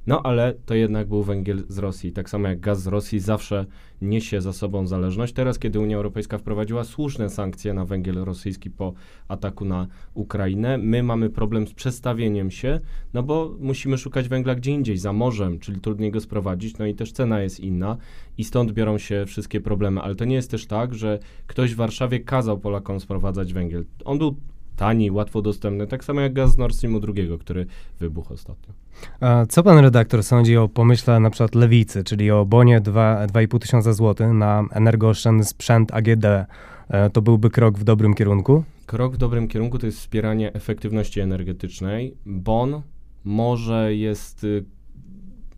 No 0.08 0.22
ale 0.24 0.54
to 0.66 0.76
jednak 0.76 1.08
był 1.08 1.24
węgiel 1.24 1.64
z 1.68 1.78
Rosji. 1.78 2.12
Tak 2.12 2.30
samo 2.30 2.48
jak 2.48 2.60
gaz 2.60 2.82
z 2.82 2.88
Rosji 2.88 3.20
zawsze 3.20 3.66
niesie 4.02 4.42
za 4.42 4.54
sobą 4.54 4.88
zależność. 4.88 5.34
Teraz, 5.34 5.60
kiedy 5.60 5.80
Unia 5.80 5.98
Europejska 5.98 6.38
wprowadziła 6.38 6.84
słuszne 6.84 7.30
sankcje 7.30 7.74
na 7.74 7.86
węgiel 7.86 8.16
rosyjski 8.16 8.70
po 8.70 8.94
ataku 9.28 9.66
na 9.66 9.88
Ukrainę, 10.14 10.78
my 10.78 11.04
mamy 11.04 11.30
problem 11.30 11.68
z 11.68 11.74
przestawieniem 11.74 12.52
się, 12.52 12.80
no 13.14 13.24
bo 13.24 13.56
musimy 13.60 13.98
szukać 13.98 14.30
węgla 14.30 14.56
gdzie 14.56 14.72
indziej, 14.72 14.98
za 14.98 15.14
morzem, 15.14 15.60
czyli 15.60 15.82
trudniej 15.82 16.12
go 16.12 16.20
sprowadzić, 16.20 16.78
no 16.78 16.86
i 16.86 16.96
też 16.96 17.12
cena 17.12 17.42
jest 17.42 17.60
inna 17.60 17.98
i 18.38 18.45
stąd 18.46 18.72
biorą 18.72 18.98
się 18.98 19.26
wszystkie 19.26 19.62
problemy. 19.62 20.02
Ale 20.02 20.16
to 20.16 20.26
nie 20.26 20.36
jest 20.36 20.52
też 20.52 20.66
tak, 20.66 20.94
że 20.94 21.20
ktoś 21.48 21.74
w 21.74 21.78
Warszawie 21.78 22.20
kazał 22.20 22.58
Polakom 22.58 23.00
sprowadzać 23.00 23.54
węgiel. 23.54 23.86
On 24.06 24.18
był 24.18 24.36
tani, 24.76 25.12
łatwo 25.12 25.42
dostępny, 25.42 25.88
tak 25.88 26.04
samo 26.04 26.22
jak 26.22 26.34
gaz 26.34 26.52
z 26.52 26.58
Nord 26.58 26.76
Streamu 26.76 27.00
II, 27.16 27.30
który 27.40 27.66
wybuchł 28.00 28.34
ostatnio. 28.34 28.74
A 29.20 29.46
co 29.46 29.64
pan 29.64 29.78
redaktor 29.80 30.24
sądzi 30.24 30.58
o 30.58 30.68
pomyśle 30.68 31.20
na 31.20 31.30
przykład 31.30 31.56
lewicy, 31.56 32.04
czyli 32.04 32.32
o 32.32 32.46
bonie 32.46 32.82
2,5 32.82 33.60
tysiąca 33.60 33.94
złotych 33.94 34.28
na 34.28 34.64
energooszczędny 34.72 35.44
sprzęt 35.46 35.94
AGD? 35.94 36.26
E, 36.26 37.10
to 37.10 37.22
byłby 37.22 37.50
krok 37.50 37.78
w 37.78 37.84
dobrym 37.84 38.14
kierunku? 38.14 38.64
Krok 38.86 39.14
w 39.14 39.18
dobrym 39.18 39.48
kierunku 39.48 39.80
to 39.80 39.86
jest 39.86 40.00
wspieranie 40.00 40.54
efektywności 40.54 41.20
energetycznej. 41.20 42.18
Bon 42.26 42.82
może 43.24 43.96
jest 43.96 44.44
y, 44.44 44.66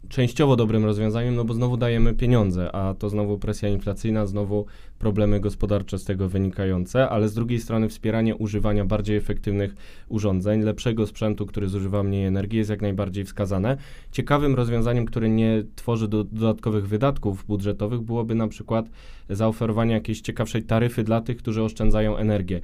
częściowo 0.09 0.55
dobrym 0.55 0.85
rozwiązaniem, 0.85 1.35
no 1.35 1.45
bo 1.45 1.53
znowu 1.53 1.77
dajemy 1.77 2.13
pieniądze, 2.13 2.75
a 2.75 2.93
to 2.93 3.09
znowu 3.09 3.37
presja 3.37 3.69
inflacyjna, 3.69 4.25
znowu 4.25 4.65
problemy 4.99 5.39
gospodarcze 5.39 5.99
z 5.99 6.03
tego 6.03 6.29
wynikające, 6.29 7.09
ale 7.09 7.29
z 7.29 7.33
drugiej 7.33 7.59
strony 7.59 7.89
wspieranie 7.89 8.35
używania 8.35 8.85
bardziej 8.85 9.17
efektywnych 9.17 9.75
urządzeń, 10.09 10.61
lepszego 10.61 11.07
sprzętu, 11.07 11.45
który 11.45 11.67
zużywa 11.67 12.03
mniej 12.03 12.25
energii 12.25 12.57
jest 12.57 12.69
jak 12.69 12.81
najbardziej 12.81 13.25
wskazane. 13.25 13.77
Ciekawym 14.11 14.55
rozwiązaniem, 14.55 15.05
które 15.05 15.29
nie 15.29 15.63
tworzy 15.75 16.07
do, 16.07 16.23
dodatkowych 16.23 16.87
wydatków 16.87 17.45
budżetowych 17.45 18.01
byłoby 18.01 18.35
na 18.35 18.47
przykład 18.47 18.89
zaoferowanie 19.29 19.93
jakiejś 19.93 20.21
ciekawszej 20.21 20.63
taryfy 20.63 21.03
dla 21.03 21.21
tych, 21.21 21.37
którzy 21.37 21.63
oszczędzają 21.63 22.17
energię 22.17 22.61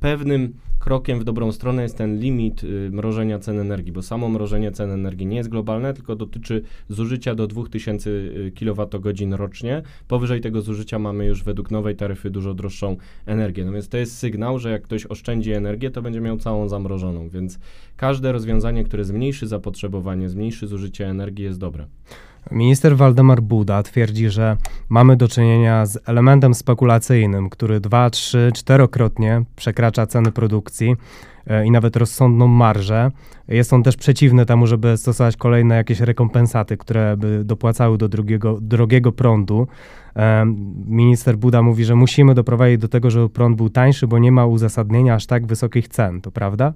pewnym 0.00 0.54
krokiem 0.78 1.20
w 1.20 1.24
dobrą 1.24 1.52
stronę 1.52 1.82
jest 1.82 1.96
ten 1.96 2.20
limit 2.20 2.64
y, 2.64 2.90
mrożenia 2.92 3.38
cen 3.38 3.58
energii, 3.58 3.92
bo 3.92 4.02
samo 4.02 4.28
mrożenie 4.28 4.72
cen 4.72 4.90
energii 4.90 5.26
nie 5.26 5.36
jest 5.36 5.48
globalne, 5.48 5.94
tylko 5.94 6.16
dotyczy 6.16 6.62
zużycia 6.88 7.34
do 7.34 7.46
2000 7.46 8.10
y, 8.10 8.52
kWh 8.54 9.36
rocznie. 9.36 9.82
Powyżej 10.08 10.40
tego 10.40 10.62
zużycia 10.62 10.98
mamy 10.98 11.26
już 11.26 11.44
według 11.44 11.70
nowej 11.70 11.96
taryfy 11.96 12.30
dużo 12.30 12.54
droższą 12.54 12.96
energię. 13.26 13.64
No 13.64 13.72
więc 13.72 13.88
to 13.88 13.98
jest 13.98 14.18
sygnał, 14.18 14.58
że 14.58 14.70
jak 14.70 14.82
ktoś 14.82 15.06
oszczędzi 15.06 15.52
energię, 15.52 15.90
to 15.90 16.02
będzie 16.02 16.20
miał 16.20 16.36
całą 16.36 16.68
zamrożoną, 16.68 17.28
więc 17.28 17.58
każde 17.96 18.32
rozwiązanie, 18.32 18.84
które 18.84 19.04
zmniejszy 19.04 19.46
zapotrzebowanie, 19.46 20.28
zmniejszy 20.28 20.66
zużycie 20.66 21.06
energii 21.06 21.44
jest 21.44 21.58
dobre. 21.58 21.86
Minister 22.52 22.96
Waldemar 22.96 23.42
Buda 23.42 23.82
twierdzi, 23.82 24.30
że 24.30 24.56
mamy 24.88 25.16
do 25.16 25.28
czynienia 25.28 25.86
z 25.86 25.98
elementem 26.08 26.54
spekulacyjnym, 26.54 27.50
który 27.50 27.80
dwa, 27.80 28.10
trzy, 28.10 28.50
czterokrotnie 28.54 29.42
przekracza 29.56 30.06
ceny 30.06 30.32
produkcji 30.32 30.96
e, 31.46 31.66
i 31.66 31.70
nawet 31.70 31.96
rozsądną 31.96 32.46
marżę. 32.46 33.10
Jest 33.48 33.72
on 33.72 33.82
też 33.82 33.96
przeciwny 33.96 34.46
temu, 34.46 34.66
żeby 34.66 34.96
stosować 34.96 35.36
kolejne 35.36 35.76
jakieś 35.76 36.00
rekompensaty, 36.00 36.76
które 36.76 37.16
by 37.16 37.44
dopłacały 37.44 37.98
do 37.98 38.08
drugiego, 38.08 38.58
drogiego 38.60 39.12
prądu. 39.12 39.66
E, 40.16 40.44
minister 40.86 41.36
Buda 41.36 41.62
mówi, 41.62 41.84
że 41.84 41.94
musimy 41.94 42.34
doprowadzić 42.34 42.78
do 42.78 42.88
tego, 42.88 43.10
żeby 43.10 43.28
prąd 43.28 43.56
był 43.56 43.70
tańszy, 43.70 44.06
bo 44.06 44.18
nie 44.18 44.32
ma 44.32 44.46
uzasadnienia 44.46 45.14
aż 45.14 45.26
tak 45.26 45.46
wysokich 45.46 45.88
cen. 45.88 46.20
To 46.20 46.30
prawda? 46.30 46.72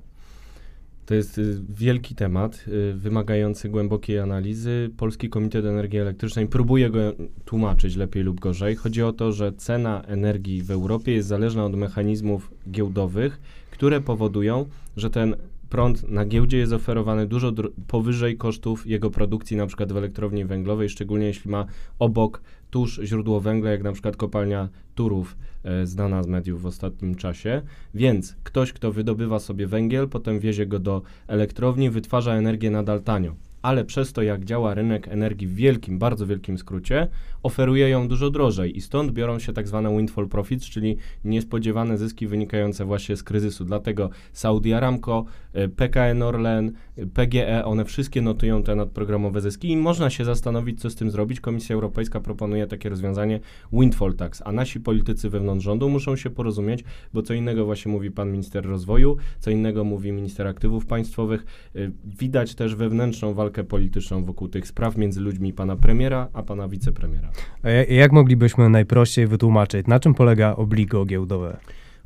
To 1.06 1.14
jest 1.14 1.38
y, 1.38 1.61
wielki 1.68 2.14
temat, 2.14 2.64
y, 2.68 2.94
wymagający 2.94 3.68
głębokiej 3.68 4.18
analizy. 4.18 4.90
Polski 4.97 5.28
Komitet 5.28 5.64
Energii 5.64 5.99
Elektrycznej 5.99 6.47
próbuje 6.47 6.90
go 6.90 6.99
tłumaczyć 7.44 7.97
lepiej 7.97 8.23
lub 8.23 8.40
gorzej. 8.40 8.76
Chodzi 8.76 9.02
o 9.02 9.12
to, 9.12 9.32
że 9.32 9.52
cena 9.52 10.02
energii 10.02 10.62
w 10.62 10.71
Europie 10.71 11.12
jest 11.12 11.28
zależna 11.28 11.64
od 11.64 11.76
mechanizmów 11.76 12.50
giełdowych, 12.71 13.40
które 13.71 14.00
powodują, 14.00 14.66
że 14.97 15.11
ten 15.11 15.37
prąd 15.68 16.09
na 16.09 16.25
giełdzie 16.26 16.59
jest 16.59 16.73
oferowany 16.73 17.26
dużo 17.26 17.52
powyżej 17.87 18.37
kosztów 18.37 18.87
jego 18.87 19.11
produkcji, 19.11 19.56
na 19.56 19.66
przykład 19.66 19.92
w 19.92 19.97
elektrowni 19.97 20.44
węglowej, 20.44 20.88
szczególnie 20.88 21.26
jeśli 21.26 21.50
ma 21.50 21.66
obok 21.99 22.42
tuż 22.71 23.00
źródło 23.04 23.40
węgla, 23.40 23.71
jak 23.71 23.82
na 23.82 23.92
przykład 23.92 24.16
kopalnia 24.16 24.68
Turów, 24.94 25.37
znana 25.85 26.23
z 26.23 26.26
mediów 26.26 26.62
w 26.62 26.66
ostatnim 26.66 27.14
czasie. 27.14 27.62
Więc 27.95 28.37
ktoś, 28.45 28.73
kto 28.73 28.92
wydobywa 28.92 29.38
sobie 29.38 29.66
węgiel, 29.66 30.09
potem 30.09 30.40
wiezie 30.40 30.66
go 30.66 30.78
do 30.78 31.02
elektrowni, 31.26 31.90
wytwarza 31.90 32.35
energię 32.35 32.71
nadal 32.71 33.02
tanio 33.02 33.35
ale 33.62 33.85
przez 33.85 34.12
to, 34.12 34.23
jak 34.23 34.45
działa 34.45 34.75
rynek 34.75 35.09
energii 35.09 35.49
w 35.49 35.54
wielkim, 35.54 35.99
bardzo 35.99 36.26
wielkim 36.26 36.59
skrócie, 36.59 37.09
oferuje 37.42 37.88
ją 37.88 38.09
dużo 38.09 38.31
drożej 38.31 38.76
i 38.76 38.81
stąd 38.81 39.12
biorą 39.12 39.38
się 39.38 39.52
tak 39.52 39.69
zwane 39.69 39.97
windfall 39.97 40.28
profits, 40.28 40.64
czyli 40.64 40.97
niespodziewane 41.25 41.99
zyski 41.99 42.26
wynikające 42.26 42.85
właśnie 42.85 43.16
z 43.16 43.23
kryzysu. 43.23 43.64
Dlatego 43.64 44.11
Saudi 44.33 44.73
Aramco, 44.73 45.25
e, 45.52 45.69
PKN 45.69 46.23
Orlen, 46.23 46.73
e, 46.97 47.07
PGE, 47.07 47.64
one 47.64 47.85
wszystkie 47.85 48.23
notują 48.23 48.62
te 48.62 48.75
nadprogramowe 48.75 49.40
zyski 49.40 49.71
i 49.71 49.76
można 49.76 50.11
się 50.11 50.25
zastanowić, 50.25 50.81
co 50.81 50.90
z 50.90 50.95
tym 50.95 51.11
zrobić. 51.11 51.40
Komisja 51.40 51.75
Europejska 51.75 52.21
proponuje 52.21 52.66
takie 52.66 52.88
rozwiązanie 52.88 53.40
windfall 53.73 54.14
tax, 54.14 54.42
a 54.45 54.52
nasi 54.52 54.81
politycy 54.81 55.31
wewnątrz 55.31 55.64
rządu 55.64 55.88
muszą 55.88 56.16
się 56.16 56.31
porozumieć, 56.31 56.85
bo 57.14 57.23
co 57.23 57.35
innego 57.35 57.64
właśnie 57.64 57.92
mówi 57.92 58.11
pan 58.11 58.33
minister 58.33 58.66
rozwoju, 58.66 59.16
co 59.38 59.50
innego 59.50 59.85
mówi 59.85 60.12
minister 60.12 60.47
aktywów 60.47 60.87
państwowych. 60.87 61.45
E, 61.75 61.78
widać 62.04 62.54
też 62.54 62.75
wewnętrzną 62.75 63.35
walkę 63.35 63.51
walkę 63.52 63.64
polityczną 63.64 64.25
wokół 64.25 64.49
tych 64.49 64.66
spraw 64.66 64.97
między 64.97 65.21
ludźmi 65.21 65.52
pana 65.52 65.76
premiera 65.76 66.28
a 66.32 66.42
pana 66.42 66.68
wicepremiera. 66.68 67.30
A 67.62 67.68
jak 67.71 68.12
moglibyśmy 68.12 68.68
najprościej 68.68 69.26
wytłumaczyć, 69.26 69.87
na 69.87 70.00
czym 70.00 70.14
polega 70.14 70.56
obligo 70.56 71.04
giełdowe? 71.04 71.56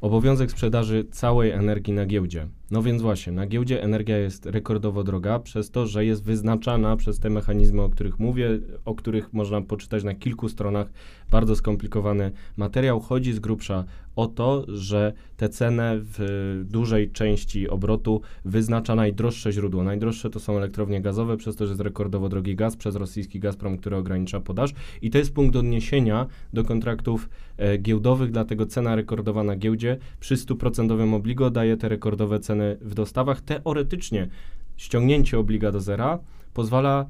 Obowiązek 0.00 0.50
sprzedaży 0.50 1.04
całej 1.10 1.50
energii 1.50 1.92
na 1.92 2.06
giełdzie. 2.06 2.46
No 2.70 2.82
więc 2.82 3.02
właśnie, 3.02 3.32
na 3.32 3.46
giełdzie 3.46 3.82
energia 3.82 4.18
jest 4.18 4.46
rekordowo 4.46 5.04
droga, 5.04 5.38
przez 5.38 5.70
to, 5.70 5.86
że 5.86 6.04
jest 6.04 6.24
wyznaczana 6.24 6.96
przez 6.96 7.18
te 7.18 7.30
mechanizmy, 7.30 7.82
o 7.82 7.88
których 7.88 8.18
mówię, 8.18 8.58
o 8.84 8.94
których 8.94 9.32
można 9.32 9.62
poczytać 9.62 10.04
na 10.04 10.14
kilku 10.14 10.48
stronach. 10.48 10.86
Bardzo 11.30 11.56
skomplikowany 11.56 12.32
materiał. 12.56 13.00
Chodzi 13.00 13.32
z 13.32 13.38
grubsza 13.38 13.84
o 14.16 14.26
to, 14.26 14.64
że 14.68 15.12
tę 15.36 15.48
cenę 15.48 15.96
w 15.98 16.64
dużej 16.64 17.10
części 17.10 17.68
obrotu 17.68 18.20
wyznacza 18.44 18.94
najdroższe 18.94 19.52
źródło. 19.52 19.84
Najdroższe 19.84 20.30
to 20.30 20.40
są 20.40 20.56
elektrownie 20.56 21.00
gazowe, 21.00 21.36
przez 21.36 21.56
to, 21.56 21.66
że 21.66 21.70
jest 21.70 21.82
rekordowo 21.82 22.28
drogi 22.28 22.56
gaz, 22.56 22.76
przez 22.76 22.96
rosyjski 22.96 23.40
Gazprom, 23.40 23.78
który 23.78 23.96
ogranicza 23.96 24.40
podaż. 24.40 24.70
I 25.02 25.10
to 25.10 25.18
jest 25.18 25.34
punkt 25.34 25.56
odniesienia 25.56 26.26
do 26.52 26.64
kontraktów 26.64 27.28
e, 27.56 27.78
giełdowych, 27.78 28.30
dlatego 28.30 28.66
cena 28.66 28.96
rekordowa 28.96 29.44
na 29.44 29.56
giełdzie 29.56 29.98
przy 30.20 30.36
100% 30.36 31.14
obligo 31.14 31.50
daje 31.50 31.76
te 31.76 31.88
rekordowe 31.88 32.40
ceny 32.40 32.55
ceny 32.56 32.76
w 32.80 32.94
dostawach. 32.94 33.40
Teoretycznie 33.40 34.28
ściągnięcie 34.76 35.38
obliga 35.38 35.72
do 35.72 35.80
zera 35.80 36.18
pozwala 36.54 37.06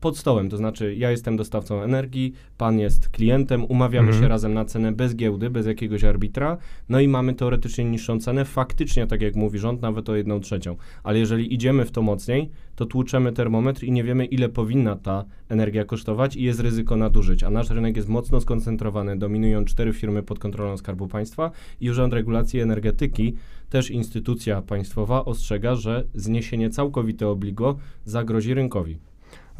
pod 0.00 0.18
stołem, 0.18 0.50
to 0.50 0.56
znaczy 0.56 0.94
ja 0.94 1.10
jestem 1.10 1.36
dostawcą 1.36 1.82
energii, 1.82 2.32
pan 2.58 2.78
jest 2.78 3.08
klientem, 3.08 3.64
umawiamy 3.64 4.08
mhm. 4.08 4.24
się 4.24 4.28
razem 4.28 4.54
na 4.54 4.64
cenę 4.64 4.92
bez 4.92 5.16
giełdy, 5.16 5.50
bez 5.50 5.66
jakiegoś 5.66 6.04
arbitra, 6.04 6.58
no 6.88 7.00
i 7.00 7.08
mamy 7.08 7.34
teoretycznie 7.34 7.84
niższą 7.84 8.20
cenę, 8.20 8.44
faktycznie, 8.44 9.06
tak 9.06 9.22
jak 9.22 9.36
mówi 9.36 9.58
rząd, 9.58 9.82
nawet 9.82 10.08
o 10.08 10.16
jedną 10.16 10.40
trzecią. 10.40 10.76
Ale 11.02 11.18
jeżeli 11.18 11.54
idziemy 11.54 11.84
w 11.84 11.90
to 11.90 12.02
mocniej, 12.02 12.50
to 12.76 12.86
tłuczemy 12.86 13.32
termometr 13.32 13.84
i 13.84 13.92
nie 13.92 14.04
wiemy, 14.04 14.24
ile 14.24 14.48
powinna 14.48 14.96
ta 14.96 15.24
energia 15.48 15.84
kosztować 15.84 16.36
i 16.36 16.42
jest 16.42 16.60
ryzyko 16.60 16.96
nadużyć. 16.96 17.42
A 17.42 17.50
nasz 17.50 17.70
rynek 17.70 17.96
jest 17.96 18.08
mocno 18.08 18.40
skoncentrowany, 18.40 19.18
dominują 19.18 19.64
cztery 19.64 19.92
firmy 19.92 20.22
pod 20.22 20.38
kontrolą 20.38 20.76
Skarbu 20.76 21.08
Państwa 21.08 21.50
i 21.80 21.90
Urząd 21.90 22.12
Regulacji 22.12 22.60
Energetyki, 22.60 23.34
też 23.70 23.90
instytucja 23.90 24.62
państwowa, 24.62 25.24
ostrzega, 25.24 25.74
że 25.74 26.04
zniesienie 26.14 26.70
całkowite 26.70 27.28
obligo 27.28 27.76
zagrozi 28.04 28.54
rynkowi. 28.54 28.98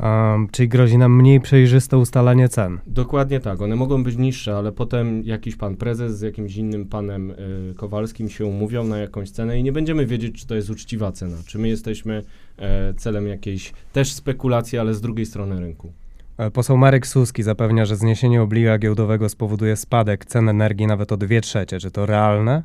Um, 0.00 0.48
czyli 0.52 0.68
grozi 0.68 0.98
nam 0.98 1.16
mniej 1.16 1.40
przejrzyste 1.40 1.98
ustalanie 1.98 2.48
cen. 2.48 2.78
Dokładnie 2.86 3.40
tak. 3.40 3.60
One 3.60 3.76
mogą 3.76 4.04
być 4.04 4.16
niższe, 4.16 4.56
ale 4.56 4.72
potem 4.72 5.22
jakiś 5.22 5.56
pan 5.56 5.76
prezes 5.76 6.18
z 6.18 6.20
jakimś 6.20 6.56
innym 6.56 6.86
panem 6.86 7.30
y, 7.30 7.74
Kowalskim 7.76 8.28
się 8.28 8.46
umówią 8.46 8.84
na 8.84 8.98
jakąś 8.98 9.30
cenę 9.30 9.58
i 9.58 9.62
nie 9.62 9.72
będziemy 9.72 10.06
wiedzieć, 10.06 10.40
czy 10.40 10.46
to 10.46 10.54
jest 10.54 10.70
uczciwa 10.70 11.12
cena, 11.12 11.36
czy 11.46 11.58
my 11.58 11.68
jesteśmy 11.68 12.22
e, 12.58 12.94
celem 12.94 13.26
jakiejś 13.26 13.72
też 13.92 14.12
spekulacji, 14.12 14.78
ale 14.78 14.94
z 14.94 15.00
drugiej 15.00 15.26
strony 15.26 15.60
rynku. 15.60 15.92
E, 16.38 16.50
poseł 16.50 16.76
Marek 16.76 17.06
Suski 17.06 17.42
zapewnia, 17.42 17.84
że 17.84 17.96
zniesienie 17.96 18.42
obliga 18.42 18.78
giełdowego 18.78 19.28
spowoduje 19.28 19.76
spadek 19.76 20.24
cen 20.24 20.48
energii 20.48 20.86
nawet 20.86 21.12
o 21.12 21.16
2 21.16 21.40
trzecie. 21.40 21.80
Czy 21.80 21.90
to 21.90 22.06
realne? 22.06 22.62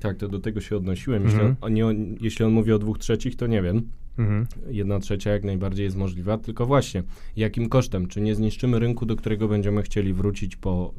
Tak, 0.00 0.16
to 0.16 0.28
do 0.28 0.38
tego 0.38 0.60
się 0.60 0.76
odnosiłem. 0.76 1.22
Jeśli, 1.24 1.40
mhm. 1.40 1.56
on, 1.60 1.74
nie, 1.74 1.84
jeśli 2.20 2.44
on 2.44 2.52
mówi 2.52 2.72
o 2.72 2.78
dwóch 2.78 2.98
trzecich, 2.98 3.36
to 3.36 3.46
nie 3.46 3.62
wiem. 3.62 3.82
Mhm. 4.18 4.46
Jedna 4.66 4.98
trzecia 4.98 5.30
jak 5.30 5.44
najbardziej 5.44 5.84
jest 5.84 5.96
możliwa, 5.96 6.38
tylko 6.38 6.66
właśnie 6.66 7.02
jakim 7.36 7.68
kosztem? 7.68 8.06
Czy 8.06 8.20
nie 8.20 8.34
zniszczymy 8.34 8.78
rynku, 8.78 9.06
do 9.06 9.16
którego 9.16 9.48
będziemy 9.48 9.82
chcieli 9.82 10.12
wrócić 10.12 10.56
po 10.56 10.94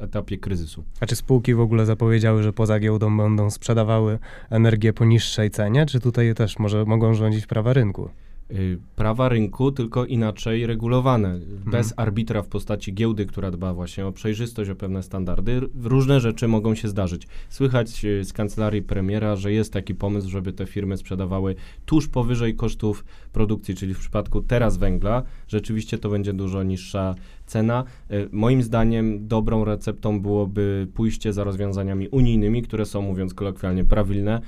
y, 0.00 0.04
etapie 0.04 0.38
kryzysu? 0.38 0.84
A 1.00 1.06
czy 1.06 1.16
spółki 1.16 1.54
w 1.54 1.60
ogóle 1.60 1.86
zapowiedziały, 1.86 2.42
że 2.42 2.52
poza 2.52 2.80
giełdą 2.80 3.16
będą 3.16 3.50
sprzedawały 3.50 4.18
energię 4.50 4.92
po 4.92 5.04
niższej 5.04 5.50
cenie? 5.50 5.86
Czy 5.86 6.00
tutaj 6.00 6.34
też 6.34 6.58
może 6.58 6.84
mogą 6.84 7.14
rządzić 7.14 7.46
prawa 7.46 7.72
rynku? 7.72 8.10
Y, 8.50 8.78
prawa 8.96 9.28
rynku, 9.28 9.72
tylko 9.72 10.04
inaczej 10.04 10.66
regulowane, 10.66 11.28
mhm. 11.28 11.70
bez 11.70 11.94
arbitra 11.96 12.42
w 12.42 12.48
postaci 12.48 12.94
giełdy, 12.94 13.26
która 13.26 13.50
dba 13.50 13.74
właśnie 13.74 14.06
o 14.06 14.12
przejrzystość, 14.12 14.70
o 14.70 14.76
pewne 14.76 15.02
standardy. 15.02 15.60
Różne 15.82 16.20
rzeczy 16.20 16.48
mogą 16.48 16.74
się 16.74 16.88
zdarzyć. 16.88 17.26
Słychać 17.48 18.04
y, 18.04 18.24
z 18.24 18.32
kancelarii 18.32 18.82
premiera, 18.82 19.36
że 19.36 19.52
jest 19.52 19.72
taki 19.72 19.94
pomysł, 19.94 20.28
żeby 20.28 20.52
te 20.52 20.66
firmy 20.66 20.96
sprzedawały 20.96 21.54
tuż 21.86 22.08
powyżej 22.08 22.56
kosztów 22.56 23.04
produkcji, 23.32 23.74
czyli 23.74 23.94
w 23.94 23.98
przypadku 23.98 24.40
teraz 24.40 24.76
węgla, 24.76 25.22
rzeczywiście 25.48 25.98
to 25.98 26.10
będzie 26.10 26.32
dużo 26.32 26.62
niższa 26.62 27.14
cena. 27.48 27.84
Y, 28.10 28.28
moim 28.32 28.62
zdaniem 28.62 29.28
dobrą 29.28 29.64
receptą 29.64 30.20
byłoby 30.20 30.86
pójście 30.94 31.32
za 31.32 31.44
rozwiązaniami 31.44 32.08
unijnymi, 32.08 32.62
które 32.62 32.86
są, 32.86 33.02
mówiąc 33.02 33.34
kolokwialnie, 33.34 33.84
prawilne, 33.84 34.40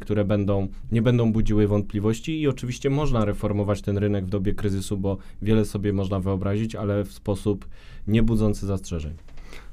które 0.00 0.24
będą, 0.24 0.68
nie 0.92 1.02
będą 1.02 1.32
budziły 1.32 1.66
wątpliwości 1.68 2.40
i 2.40 2.48
oczywiście 2.48 2.90
można 2.90 3.24
reformować 3.24 3.82
ten 3.82 3.98
rynek 3.98 4.24
w 4.26 4.28
dobie 4.28 4.54
kryzysu, 4.54 4.98
bo 4.98 5.16
wiele 5.42 5.64
sobie 5.64 5.92
można 5.92 6.20
wyobrazić, 6.20 6.74
ale 6.74 7.04
w 7.04 7.12
sposób 7.12 7.68
nie 8.06 8.22
budzący 8.22 8.66
zastrzeżeń. 8.66 9.14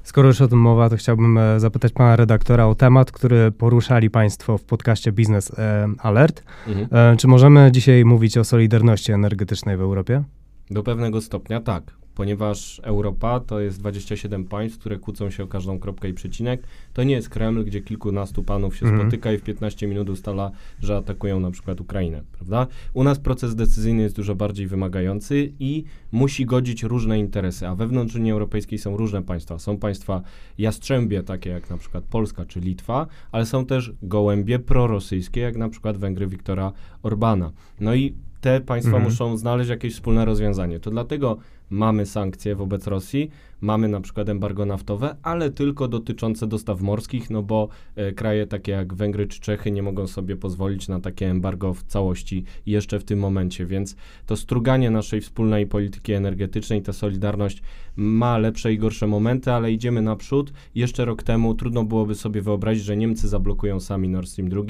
Skoro 0.02 0.28
już 0.28 0.40
o 0.40 0.48
tym 0.48 0.58
mowa, 0.58 0.90
to 0.90 0.96
chciałbym 0.96 1.38
e, 1.38 1.60
zapytać 1.60 1.92
pana 1.92 2.16
redaktora 2.16 2.66
o 2.66 2.74
temat, 2.74 3.12
który 3.12 3.52
poruszali 3.52 4.10
państwo 4.10 4.58
w 4.58 4.64
podcaście 4.64 5.12
Business 5.12 5.58
e, 5.58 5.88
Alert. 5.98 6.44
Mhm. 6.66 7.12
E, 7.12 7.16
czy 7.16 7.28
możemy 7.28 7.72
dzisiaj 7.72 8.04
mówić 8.04 8.38
o 8.38 8.44
solidarności 8.44 9.12
energetycznej 9.12 9.76
w 9.76 9.80
Europie? 9.80 10.24
Do 10.70 10.82
pewnego 10.82 11.20
stopnia 11.20 11.60
tak 11.60 12.03
ponieważ 12.14 12.80
Europa 12.84 13.40
to 13.40 13.60
jest 13.60 13.80
27 13.80 14.44
państw, 14.44 14.78
które 14.78 14.98
kłócą 14.98 15.30
się 15.30 15.44
o 15.44 15.46
każdą 15.46 15.78
kropkę 15.78 16.08
i 16.08 16.14
przecinek. 16.14 16.62
To 16.92 17.02
nie 17.02 17.14
jest 17.14 17.28
Kreml, 17.28 17.64
gdzie 17.64 17.80
kilkunastu 17.80 18.42
panów 18.42 18.76
się 18.76 18.86
mm. 18.86 19.00
spotyka 19.00 19.32
i 19.32 19.38
w 19.38 19.42
15 19.42 19.86
minut 19.86 20.10
ustala, 20.10 20.50
że 20.82 20.96
atakują 20.96 21.40
na 21.40 21.50
przykład 21.50 21.80
Ukrainę, 21.80 22.22
prawda? 22.32 22.66
U 22.94 23.04
nas 23.04 23.18
proces 23.18 23.54
decyzyjny 23.54 24.02
jest 24.02 24.16
dużo 24.16 24.34
bardziej 24.34 24.66
wymagający 24.66 25.52
i 25.58 25.84
musi 26.12 26.46
godzić 26.46 26.82
różne 26.82 27.18
interesy, 27.18 27.68
a 27.68 27.74
wewnątrz 27.74 28.14
Unii 28.14 28.32
Europejskiej 28.32 28.78
są 28.78 28.96
różne 28.96 29.22
państwa. 29.22 29.58
Są 29.58 29.78
państwa 29.78 30.22
jastrzębie, 30.58 31.22
takie 31.22 31.50
jak 31.50 31.70
na 31.70 31.78
przykład 31.78 32.04
Polska 32.04 32.44
czy 32.44 32.60
Litwa, 32.60 33.06
ale 33.32 33.46
są 33.46 33.66
też 33.66 33.92
gołębie 34.02 34.58
prorosyjskie, 34.58 35.40
jak 35.40 35.56
na 35.56 35.68
przykład 35.68 35.96
Węgry 35.96 36.26
Viktora 36.26 36.72
Orbana. 37.02 37.52
No 37.80 37.94
i 37.94 38.14
te 38.44 38.60
państwa 38.60 38.96
mhm. 38.96 39.04
muszą 39.04 39.36
znaleźć 39.36 39.70
jakieś 39.70 39.94
wspólne 39.94 40.24
rozwiązanie. 40.24 40.80
To 40.80 40.90
dlatego 40.90 41.36
mamy 41.74 42.06
sankcje 42.06 42.54
wobec 42.56 42.86
Rosji, 42.86 43.30
mamy 43.60 43.88
na 43.88 44.00
przykład 44.00 44.28
embargo 44.28 44.66
naftowe, 44.66 45.16
ale 45.22 45.50
tylko 45.50 45.88
dotyczące 45.88 46.46
dostaw 46.46 46.80
morskich, 46.80 47.30
no 47.30 47.42
bo 47.42 47.68
e, 47.96 48.12
kraje 48.12 48.46
takie 48.46 48.72
jak 48.72 48.94
Węgry 48.94 49.26
czy 49.26 49.40
Czechy 49.40 49.70
nie 49.70 49.82
mogą 49.82 50.06
sobie 50.06 50.36
pozwolić 50.36 50.88
na 50.88 51.00
takie 51.00 51.30
embargo 51.30 51.74
w 51.74 51.82
całości 51.82 52.44
jeszcze 52.66 52.98
w 52.98 53.04
tym 53.04 53.18
momencie, 53.18 53.66
więc 53.66 53.96
to 54.26 54.36
struganie 54.36 54.90
naszej 54.90 55.20
wspólnej 55.20 55.66
polityki 55.66 56.12
energetycznej, 56.12 56.82
ta 56.82 56.92
solidarność 56.92 57.62
ma 57.96 58.38
lepsze 58.38 58.72
i 58.72 58.78
gorsze 58.78 59.06
momenty, 59.06 59.52
ale 59.52 59.72
idziemy 59.72 60.02
naprzód. 60.02 60.52
Jeszcze 60.74 61.04
rok 61.04 61.22
temu 61.22 61.54
trudno 61.54 61.84
byłoby 61.84 62.14
sobie 62.14 62.42
wyobrazić, 62.42 62.84
że 62.84 62.96
Niemcy 62.96 63.28
zablokują 63.28 63.80
sami 63.80 64.08
Nord 64.08 64.28
Stream 64.28 64.48
2, 64.48 64.62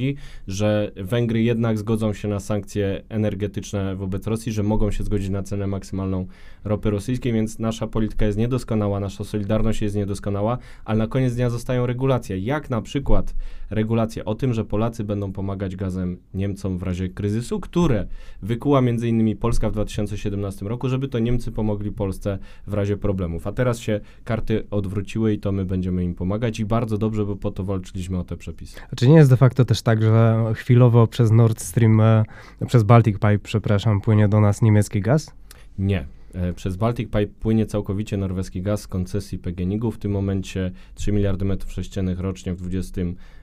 że 0.49 0.93
Węgry 0.97 1.43
jednak 1.43 1.79
zgodzą 1.79 2.13
się 2.13 2.29
na 2.29 2.41
sankcje 2.41 3.03
energetyczne 3.09 3.97
wobec 3.97 4.27
Rosji, 4.27 4.53
że 4.53 4.63
mogą 4.63 4.91
się 4.91 5.05
zgodzić 5.05 5.29
na 5.29 5.43
cenę 5.43 5.67
maksymalną 5.67 6.27
ropy 6.65 6.91
rosyjskiej, 6.95 7.33
więc 7.33 7.59
nasza 7.59 7.87
polityka 7.87 8.27
jest 8.27 8.39
niedoskonała, 8.39 9.01
nasza 9.01 9.25
solidarność 9.25 9.83
jest 9.83 9.97
niedoskonała, 9.97 10.59
ale 10.85 10.99
na 10.99 11.07
koniec 11.07 11.35
dnia 11.35 11.51
zostają 11.51 11.87
regulacje, 11.87 12.39
jak 12.39 12.71
na 12.71 12.83
przykład 12.83 13.35
regulacje 13.71 14.25
o 14.25 14.35
tym, 14.35 14.55
że 14.55 14.65
Polacy 14.65 15.05
będą 15.05 15.33
pomagać 15.33 15.77
gazem 15.77 16.17
Niemcom 16.35 16.79
w 16.79 16.83
razie 16.83 17.09
kryzysu, 17.09 17.61
które 17.61 18.07
wykuła 18.43 18.81
między 18.81 19.09
innymi 19.09 19.37
Polska 19.37 19.71
w 19.71 19.73
2017 19.73 20.67
roku, 20.67 20.89
żeby 20.89 21.09
to 21.09 21.19
Niemcy 21.19 21.53
pomogli 21.53 21.93
Polsce 21.93 22.39
w 22.67 22.75
razie 22.75 22.97
problemów. 22.97 23.47
A 23.47 23.53
teraz 23.53 23.79
się 23.79 24.01
karty 24.25 24.67
odwróciły 24.71 25.33
i 25.33 25.39
to 25.39 25.53
my 25.53 25.65
będziemy 25.65 26.05
im 26.05 26.15
pomagać 26.15 26.61
i 26.61 26.65
bardzo 26.65 26.99
dobrze, 26.99 27.25
bo 27.25 27.37
po 27.37 27.51
to 27.51 27.65
walczyliśmy 27.65 28.19
o 28.19 28.25
te 28.25 28.37
przepisy. 28.37 28.81
A 28.93 28.97
czy 28.97 29.09
nie 29.09 29.17
jest 29.17 29.31
de 29.31 29.37
facto 29.37 29.65
też 29.65 29.83
tak, 29.83 30.03
że 30.03 30.45
chwilowo 30.55 31.07
przez 31.07 31.31
Nord 31.31 31.61
Stream, 31.61 32.01
e, 32.01 32.25
przez 32.67 32.83
Baltic 32.83 33.15
Pipe, 33.15 33.39
przepraszam, 33.39 34.01
płynie 34.01 34.29
do 34.29 34.41
nas 34.41 34.63
niemiecki 34.63 35.01
gaz? 35.01 35.35
Nie. 35.79 36.07
E, 36.35 36.53
przez 36.53 36.77
Baltic 36.77 37.11
Pipe 37.11 37.27
płynie 37.27 37.67
całkowicie 37.67 38.17
norweski 38.17 38.63
gaz 38.63 38.81
z 38.81 38.87
koncesji 38.87 39.39
PGNiG-u. 39.39 39.91
W 39.91 39.99
tym 39.99 40.13
momencie 40.13 40.71
3 40.95 41.13
miliardy 41.13 41.45
metrów 41.45 41.73
sześciennych 41.73 42.21
rocznie 42.21 42.55
w 42.55 42.63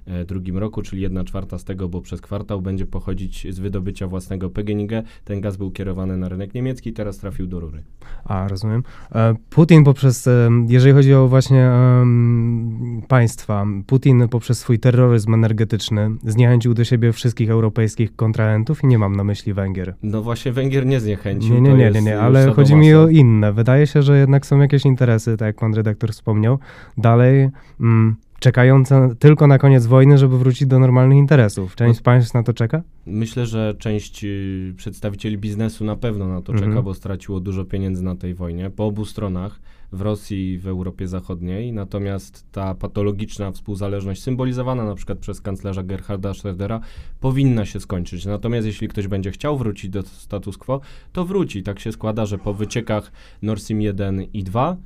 2022 0.06 0.60
roku, 0.60 0.82
czyli 0.82 1.02
1 1.02 1.26
czwarta 1.26 1.58
z 1.58 1.64
tego, 1.64 1.90
bo 1.90 2.02
przez 2.02 2.22
kwartał 2.22 2.62
będzie 2.62 2.86
pochodzić 2.86 3.48
z 3.50 3.60
wydobycia 3.60 4.08
własnego 4.08 4.50
PGNiG. 4.50 4.92
Ten 5.26 5.42
gaz 5.42 5.58
był 5.58 5.72
kierowany 5.72 6.18
na 6.18 6.30
rynek 6.30 6.54
niemiecki, 6.54 6.94
teraz 6.94 7.18
trafił 7.18 7.48
do 7.48 7.60
rury. 7.60 7.84
A, 8.26 8.48
rozumiem. 8.48 8.84
E, 9.16 9.36
Putin 9.50 9.84
poprzez, 9.84 10.28
e, 10.28 10.50
jeżeli 10.68 10.94
chodzi 10.94 11.14
o 11.14 11.28
właśnie 11.28 11.72
um, 12.00 13.02
państwa, 13.08 13.66
Putin 13.88 14.28
poprzez 14.28 14.60
swój 14.60 14.80
terroryzm 14.80 15.34
energetyczny 15.34 16.10
zniechęcił 16.24 16.74
do 16.74 16.84
siebie 16.84 17.14
wszystkich 17.14 17.50
europejskich 17.50 18.16
kontrahentów 18.16 18.84
i 18.84 18.88
nie 18.88 18.98
mam 18.98 19.16
na 19.16 19.24
myśli 19.24 19.54
Węgier. 19.54 19.96
No 20.04 20.22
właśnie 20.22 20.52
Węgier 20.52 20.86
nie 20.86 21.00
zniechęcił. 21.00 21.54
Nie, 21.54 21.62
nie, 21.62 21.74
nie, 21.74 21.92
nie, 21.92 22.02
nie 22.02 22.20
ale 22.20 22.52
chodzi 22.52 22.76
mi 22.76 22.82
mi 22.82 22.94
o 22.94 23.08
inne. 23.08 23.54
Wydaje 23.54 23.88
się, 23.88 24.02
że 24.02 24.18
jednak 24.18 24.46
są 24.46 24.60
jakieś 24.60 24.86
interesy, 24.86 25.38
tak 25.38 25.46
jak 25.46 25.56
pan 25.56 25.74
redaktor 25.74 26.12
wspomniał, 26.12 26.60
dalej 26.98 27.50
mm, 27.80 28.16
czekające 28.42 29.16
tylko 29.20 29.48
na 29.48 29.58
koniec 29.58 29.86
wojny, 29.86 30.18
żeby 30.18 30.38
wrócić 30.38 30.68
do 30.68 30.80
normalnych 30.80 31.18
interesów. 31.18 31.76
Część 31.76 32.00
z 32.00 32.02
państw 32.02 32.34
na 32.34 32.44
to 32.44 32.54
czeka? 32.54 32.82
Myślę, 33.06 33.46
że 33.46 33.74
część 33.80 34.24
y, 34.24 34.74
przedstawicieli 34.78 35.38
biznesu 35.38 35.86
na 35.86 35.96
pewno 35.96 36.28
na 36.28 36.42
to 36.42 36.54
mhm. 36.54 36.72
czeka, 36.72 36.82
bo 36.82 36.94
straciło 36.94 37.40
dużo 37.40 37.66
pieniędzy 37.66 38.04
na 38.04 38.16
tej 38.16 38.34
wojnie 38.34 38.70
po 38.70 38.86
obu 38.86 39.06
stronach 39.06 39.60
w 39.92 40.02
Rosji 40.02 40.54
i 40.54 40.58
w 40.58 40.68
Europie 40.68 41.08
Zachodniej. 41.08 41.74
Natomiast 41.74 42.52
ta 42.52 42.76
patologiczna 42.76 43.52
współzależność, 43.52 44.24
symbolizowana 44.24 44.86
na 44.86 44.96
przykład 44.96 45.20
przez 45.20 45.42
kanclerza 45.42 45.84
Gerharda 45.84 46.32
Schrödera, 46.32 46.80
powinna 47.20 47.66
się 47.66 47.80
skończyć. 47.80 48.26
Natomiast 48.26 48.68
jeśli 48.68 48.88
ktoś 48.88 49.08
będzie 49.08 49.32
chciał 49.32 49.58
wrócić 49.58 49.90
do 49.90 50.04
status 50.04 50.58
quo, 50.58 50.82
to 51.14 51.26
wróci. 51.26 51.64
Tak 51.64 51.80
się 51.80 51.92
składa, 51.92 52.26
że 52.26 52.38
po 52.38 52.54
wyciekach 52.54 53.12
Nord 53.42 53.62
Stream 53.62 53.82
1 53.82 54.24
i 54.34 54.44
2 54.44 54.78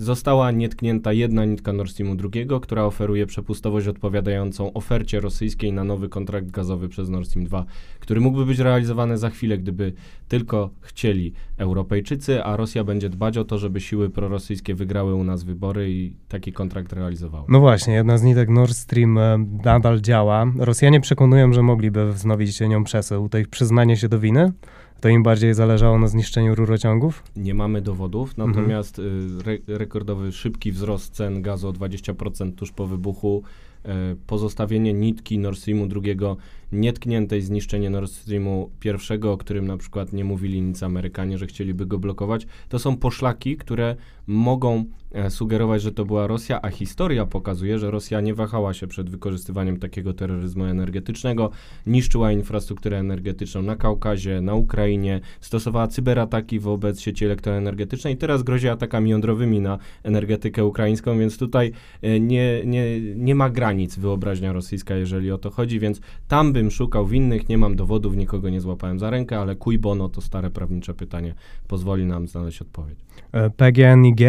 Została 0.00 0.50
nietknięta 0.50 1.12
jedna 1.12 1.44
nitka 1.44 1.72
Nord 1.72 1.90
Streamu 1.90 2.16
II, 2.34 2.48
która 2.62 2.84
oferuje 2.84 3.26
przepustowość 3.26 3.86
odpowiadającą 3.86 4.72
ofercie 4.72 5.20
rosyjskiej 5.20 5.72
na 5.72 5.84
nowy 5.84 6.08
kontrakt 6.08 6.50
gazowy 6.50 6.88
przez 6.88 7.08
Nord 7.08 7.28
Stream 7.28 7.46
2, 7.46 7.64
który 8.00 8.20
mógłby 8.20 8.46
być 8.46 8.58
realizowany 8.58 9.18
za 9.18 9.30
chwilę, 9.30 9.58
gdyby 9.58 9.92
tylko 10.28 10.70
chcieli 10.80 11.32
Europejczycy, 11.56 12.44
a 12.44 12.56
Rosja 12.56 12.84
będzie 12.84 13.08
dbać 13.08 13.38
o 13.38 13.44
to, 13.44 13.58
żeby 13.58 13.80
siły 13.80 14.10
prorosyjskie 14.10 14.74
wygrały 14.74 15.14
u 15.14 15.24
nas 15.24 15.44
wybory 15.44 15.92
i 15.92 16.12
taki 16.28 16.52
kontrakt 16.52 16.92
realizowały. 16.92 17.44
No 17.48 17.60
właśnie, 17.60 17.94
jedna 17.94 18.18
z 18.18 18.22
nitek 18.22 18.48
Nord 18.48 18.72
Stream 18.72 19.18
e, 19.18 19.46
nadal 19.64 20.00
działa. 20.00 20.46
Rosjanie 20.58 21.00
przekonują, 21.00 21.52
że 21.52 21.62
mogliby 21.62 22.12
wznowić 22.12 22.60
nią 22.60 22.84
przesył. 22.84 23.28
To 23.28 23.38
ich 23.38 23.48
przyznanie 23.48 23.96
się 23.96 24.08
do 24.08 24.18
winy? 24.18 24.52
To 25.00 25.08
im 25.08 25.22
bardziej 25.22 25.54
zależało 25.54 25.98
na 25.98 26.08
zniszczeniu 26.08 26.54
rurociągów? 26.54 27.22
Nie 27.36 27.54
mamy 27.54 27.82
dowodów, 27.82 28.30
mhm. 28.30 28.48
natomiast 28.48 28.98
mhm. 28.98 29.40
re 29.46 29.78
rekordowy 29.78 30.32
szybki 30.32 30.72
wzrost 30.72 31.14
cen 31.14 31.42
gazu 31.42 31.68
o 31.68 31.72
20% 31.72 32.54
tuż 32.54 32.72
po 32.72 32.86
wybuchu, 32.86 33.42
e, 33.84 34.16
pozostawienie 34.26 34.92
nitki 34.92 35.38
Nord 35.38 35.58
Streamu 35.58 35.86
drugiego 35.86 36.36
nietkniętej, 36.72 37.42
zniszczenie 37.42 37.90
Nord 37.90 38.12
Streamu 38.12 38.70
pierwszego, 38.80 39.32
o 39.32 39.36
którym 39.36 39.66
na 39.66 39.76
przykład 39.76 40.12
nie 40.12 40.24
mówili 40.24 40.62
nic 40.62 40.82
Amerykanie, 40.82 41.38
że 41.38 41.46
chcieliby 41.46 41.86
go 41.86 41.98
blokować, 41.98 42.46
to 42.68 42.78
są 42.78 42.96
poszlaki, 42.96 43.56
które 43.56 43.96
mogą 44.26 44.84
e, 45.12 45.30
sugerować, 45.30 45.82
że 45.82 45.92
to 45.92 46.04
była 46.04 46.26
Rosja, 46.26 46.62
a 46.62 46.70
historia 46.70 47.26
pokazuje, 47.26 47.78
że 47.78 47.90
Rosja 47.90 48.20
nie 48.20 48.34
wahała 48.34 48.74
się 48.74 48.86
przed 48.86 49.10
wykorzystywaniem 49.10 49.78
takiego 49.78 50.12
terroryzmu 50.12 50.64
energetycznego, 50.64 51.50
niszczyła 51.86 52.32
infrastrukturę 52.32 52.98
energetyczną 52.98 53.62
na 53.62 53.76
Kaukazie, 53.76 54.40
na 54.40 54.54
Ukrainie, 54.54 55.20
stosowała 55.40 55.88
cyberataki 55.88 56.60
wobec 56.60 57.00
sieci 57.00 57.24
elektroenergetycznej, 57.24 58.16
teraz 58.16 58.42
grozi 58.42 58.68
atakami 58.68 59.10
jądrowymi 59.10 59.60
na 59.60 59.78
energetykę 60.02 60.64
ukraińską, 60.64 61.18
więc 61.18 61.38
tutaj 61.38 61.72
e, 62.02 62.20
nie, 62.20 62.62
nie, 62.64 63.00
nie 63.00 63.34
ma 63.34 63.50
granic 63.50 63.96
wyobraźnia 63.96 64.52
rosyjska, 64.52 64.94
jeżeli 64.94 65.32
o 65.32 65.38
to 65.38 65.50
chodzi, 65.50 65.80
więc 65.80 66.00
tam 66.28 66.52
bym 66.62 66.70
szukał 66.70 67.06
winnych, 67.06 67.48
nie 67.48 67.58
mam 67.58 67.76
dowodów, 67.76 68.16
nikogo 68.16 68.50
nie 68.50 68.60
złapałem 68.60 68.98
za 68.98 69.10
rękę, 69.10 69.38
ale 69.38 69.56
kuj 69.56 69.78
bono 69.78 70.08
to 70.08 70.20
stare 70.20 70.50
prawnicze 70.50 70.94
pytanie 70.94 71.34
pozwoli 71.68 72.06
nam 72.06 72.28
znaleźć 72.28 72.62
odpowiedź. 72.62 72.98
E, 73.32 73.50
PGNiG 73.50 74.20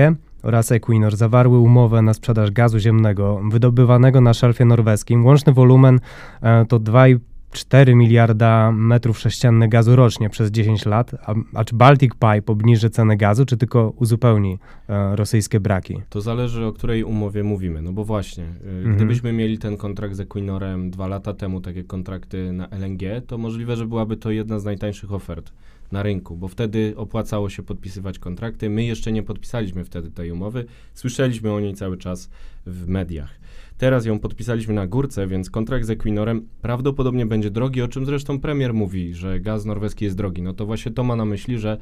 oraz 0.43 0.71
Equinor 0.71 1.15
zawarły 1.15 1.59
umowę 1.59 2.01
na 2.01 2.13
sprzedaż 2.13 2.51
gazu 2.51 2.79
ziemnego 2.79 3.41
wydobywanego 3.51 4.21
na 4.21 4.33
szelfie 4.33 4.65
norweskim. 4.65 5.25
Łączny 5.25 5.53
wolumen 5.53 5.99
e, 6.41 6.65
to 6.65 6.79
2,5 6.79 7.19
4 7.51 7.95
miliarda 7.95 8.71
metrów 8.71 9.19
sześciennych 9.19 9.69
gazu 9.69 9.95
rocznie 9.95 10.29
przez 10.29 10.51
10 10.51 10.85
lat, 10.85 11.11
a, 11.25 11.33
a, 11.53 11.63
czy 11.63 11.75
Baltic 11.75 12.11
Pipe 12.13 12.51
obniży 12.53 12.89
cenę 12.89 13.17
gazu, 13.17 13.45
czy 13.45 13.57
tylko 13.57 13.93
uzupełni 13.95 14.57
e, 14.89 15.15
rosyjskie 15.15 15.59
braki? 15.59 16.01
To 16.09 16.21
zależy, 16.21 16.65
o 16.65 16.73
której 16.73 17.03
umowie 17.03 17.43
mówimy, 17.43 17.81
no 17.81 17.93
bo 17.93 18.03
właśnie, 18.03 18.43
e, 18.43 18.69
mhm. 18.69 18.95
gdybyśmy 18.95 19.33
mieli 19.33 19.57
ten 19.57 19.77
kontrakt 19.77 20.15
z 20.15 20.19
Equinorem 20.19 20.91
dwa 20.91 21.07
lata 21.07 21.33
temu, 21.33 21.61
takie 21.61 21.83
kontrakty 21.83 22.51
na 22.53 22.67
LNG, 22.67 23.21
to 23.27 23.37
możliwe, 23.37 23.75
że 23.75 23.85
byłaby 23.85 24.17
to 24.17 24.31
jedna 24.31 24.59
z 24.59 24.65
najtańszych 24.65 25.13
ofert 25.13 25.51
na 25.91 26.03
rynku, 26.03 26.37
bo 26.37 26.47
wtedy 26.47 26.93
opłacało 26.97 27.49
się 27.49 27.63
podpisywać 27.63 28.19
kontrakty. 28.19 28.69
My 28.69 28.83
jeszcze 28.83 29.11
nie 29.11 29.23
podpisaliśmy 29.23 29.85
wtedy 29.85 30.11
tej 30.11 30.31
umowy. 30.31 30.65
Słyszeliśmy 30.93 31.53
o 31.53 31.59
niej 31.59 31.73
cały 31.73 31.97
czas 31.97 32.29
w 32.65 32.87
mediach. 32.87 33.40
Teraz 33.81 34.05
ją 34.05 34.19
podpisaliśmy 34.19 34.73
na 34.73 34.87
górce, 34.87 35.27
więc 35.27 35.49
kontrakt 35.49 35.85
z 35.85 35.89
Equinorem 35.89 36.47
prawdopodobnie 36.61 37.25
będzie 37.25 37.51
drogi, 37.51 37.81
o 37.81 37.87
czym 37.87 38.05
zresztą 38.05 38.39
premier 38.39 38.73
mówi, 38.73 39.13
że 39.13 39.39
gaz 39.39 39.65
norweski 39.65 40.05
jest 40.05 40.17
drogi. 40.17 40.41
No 40.41 40.53
to 40.53 40.65
właśnie 40.65 40.91
to 40.91 41.03
ma 41.03 41.15
na 41.15 41.25
myśli, 41.25 41.59
że 41.59 41.77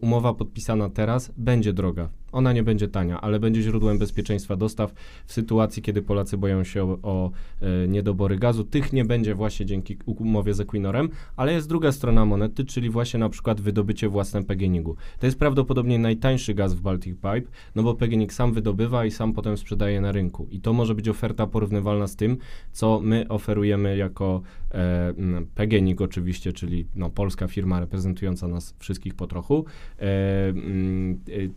umowa 0.00 0.34
podpisana 0.34 0.90
teraz 0.90 1.32
będzie 1.36 1.72
droga. 1.72 2.08
Ona 2.32 2.52
nie 2.52 2.62
będzie 2.62 2.88
tania, 2.88 3.20
ale 3.20 3.40
będzie 3.40 3.62
źródłem 3.62 3.98
bezpieczeństwa 3.98 4.56
dostaw 4.56 4.92
w 5.26 5.32
sytuacji, 5.32 5.82
kiedy 5.82 6.02
Polacy 6.02 6.36
boją 6.36 6.64
się 6.64 6.84
o, 6.84 6.98
o 7.02 7.30
e, 7.60 7.88
niedobory 7.88 8.36
gazu. 8.36 8.64
Tych 8.64 8.92
nie 8.92 9.04
będzie 9.04 9.34
właśnie 9.34 9.66
dzięki 9.66 9.98
umowie 10.06 10.54
z 10.54 10.60
Equinorem, 10.60 11.08
ale 11.36 11.52
jest 11.52 11.68
druga 11.68 11.92
strona 11.92 12.24
monety, 12.24 12.64
czyli 12.64 12.90
właśnie 12.90 13.20
na 13.20 13.28
przykład 13.28 13.60
wydobycie 13.60 14.08
własne 14.08 14.42
PGNiG-u. 14.44 14.96
To 15.18 15.26
jest 15.26 15.38
prawdopodobnie 15.38 15.98
najtańszy 15.98 16.54
gaz 16.54 16.74
w 16.74 16.80
Baltic 16.80 17.14
Pipe, 17.14 17.50
no 17.74 17.82
bo 17.82 17.94
PGNiG 17.94 18.32
sam 18.32 18.52
wydobywa 18.52 19.04
i 19.04 19.10
sam 19.10 19.32
potem 19.32 19.56
sprzedaje 19.56 20.00
na 20.00 20.12
rynku. 20.12 20.46
I 20.50 20.60
to 20.60 20.72
może 20.72 20.94
być 20.94 21.08
oferta 21.08 21.46
porównywalna 21.46 22.06
z 22.06 22.16
tym, 22.16 22.36
co 22.72 23.00
my 23.00 23.28
oferujemy 23.28 23.96
jako 23.96 24.42
e, 24.72 25.14
PGNiG 25.54 26.00
oczywiście, 26.00 26.52
czyli 26.52 26.86
no, 26.94 27.10
polska 27.10 27.48
firma 27.48 27.80
reprezentująca 27.80 28.48
nas 28.48 28.74
wszystkich 28.78 29.14
po 29.14 29.26
trochu, 29.26 29.64
e, 29.98 30.02
e, 30.02 30.52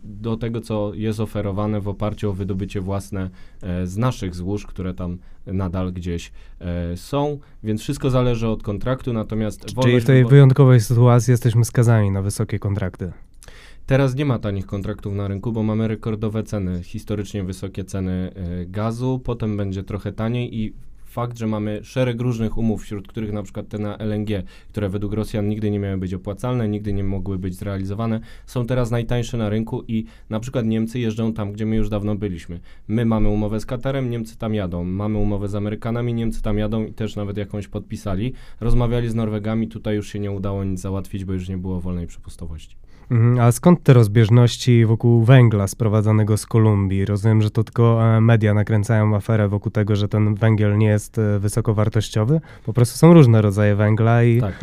do 0.04 0.36
tego, 0.36 0.60
co 0.64 0.92
jest 0.94 1.20
oferowane 1.20 1.80
w 1.80 1.88
oparciu 1.88 2.30
o 2.30 2.32
wydobycie 2.32 2.80
własne 2.80 3.30
e, 3.62 3.86
z 3.86 3.96
naszych 3.96 4.34
złóż, 4.34 4.66
które 4.66 4.94
tam 4.94 5.18
nadal 5.46 5.92
gdzieś 5.92 6.32
e, 6.60 6.96
są, 6.96 7.38
więc 7.64 7.80
wszystko 7.80 8.10
zależy 8.10 8.48
od 8.48 8.62
kontraktu, 8.62 9.12
natomiast... 9.12 9.64
Czyli 9.82 10.00
w 10.00 10.04
tej 10.04 10.24
wyjątkowej 10.24 10.80
sytuacji 10.80 11.30
jesteśmy 11.30 11.64
skazani 11.64 12.10
na 12.10 12.22
wysokie 12.22 12.58
kontrakty. 12.58 13.12
Teraz 13.86 14.14
nie 14.14 14.24
ma 14.24 14.38
tanich 14.38 14.66
kontraktów 14.66 15.14
na 15.14 15.28
rynku, 15.28 15.52
bo 15.52 15.62
mamy 15.62 15.88
rekordowe 15.88 16.42
ceny, 16.42 16.82
historycznie 16.82 17.44
wysokie 17.44 17.84
ceny 17.84 18.32
y, 18.62 18.66
gazu, 18.66 19.20
potem 19.24 19.56
będzie 19.56 19.82
trochę 19.82 20.12
taniej 20.12 20.58
i 20.58 20.72
fakt, 21.14 21.38
że 21.38 21.46
mamy 21.46 21.84
szereg 21.84 22.20
różnych 22.20 22.58
umów, 22.58 22.82
wśród 22.82 23.08
których 23.08 23.32
na 23.32 23.42
przykład 23.42 23.68
te 23.68 23.78
na 23.78 23.96
LNG, 23.96 24.28
które 24.68 24.88
według 24.88 25.12
Rosjan 25.12 25.48
nigdy 25.48 25.70
nie 25.70 25.78
miały 25.78 25.98
być 25.98 26.14
opłacalne, 26.14 26.68
nigdy 26.68 26.92
nie 26.92 27.04
mogły 27.04 27.38
być 27.38 27.54
zrealizowane, 27.54 28.20
są 28.46 28.66
teraz 28.66 28.90
najtańsze 28.90 29.36
na 29.36 29.48
rynku 29.48 29.84
i 29.88 30.04
na 30.30 30.40
przykład 30.40 30.66
Niemcy 30.66 30.98
jeżdżą 30.98 31.32
tam, 31.32 31.52
gdzie 31.52 31.66
my 31.66 31.76
już 31.76 31.88
dawno 31.88 32.14
byliśmy. 32.14 32.60
My 32.88 33.04
mamy 33.04 33.28
umowę 33.28 33.60
z 33.60 33.66
Katarem, 33.66 34.10
Niemcy 34.10 34.38
tam 34.38 34.54
jadą. 34.54 34.84
Mamy 34.84 35.18
umowę 35.18 35.48
z 35.48 35.54
Amerykanami, 35.54 36.14
Niemcy 36.14 36.42
tam 36.42 36.58
jadą 36.58 36.84
i 36.84 36.92
też 36.92 37.16
nawet 37.16 37.36
jakąś 37.36 37.68
podpisali. 37.68 38.32
Rozmawiali 38.60 39.08
z 39.08 39.14
Norwegami, 39.14 39.68
tutaj 39.68 39.96
już 39.96 40.08
się 40.08 40.18
nie 40.18 40.30
udało 40.30 40.64
nic 40.64 40.80
załatwić, 40.80 41.24
bo 41.24 41.32
już 41.32 41.48
nie 41.48 41.58
było 41.58 41.80
wolnej 41.80 42.06
przepustowości. 42.06 42.76
Mhm, 43.10 43.40
a 43.40 43.52
skąd 43.52 43.82
te 43.82 43.92
rozbieżności 43.92 44.86
wokół 44.86 45.24
węgla 45.24 45.66
sprowadzanego 45.66 46.36
z 46.36 46.46
Kolumbii? 46.46 47.04
Rozumiem, 47.04 47.42
że 47.42 47.50
to 47.50 47.64
tylko 47.64 48.16
e, 48.16 48.20
media 48.20 48.54
nakręcają 48.54 49.16
aferę 49.16 49.48
wokół 49.48 49.72
tego, 49.72 49.96
że 49.96 50.08
ten 50.08 50.34
węgiel 50.34 50.78
nie 50.78 50.86
jest 50.86 51.18
e, 51.18 51.38
wysokowartościowy. 51.38 52.40
Po 52.66 52.72
prostu 52.72 52.98
są 52.98 53.14
różne 53.14 53.42
rodzaje 53.42 53.76
węgla 53.76 54.24
i 54.24 54.40
tak, 54.40 54.54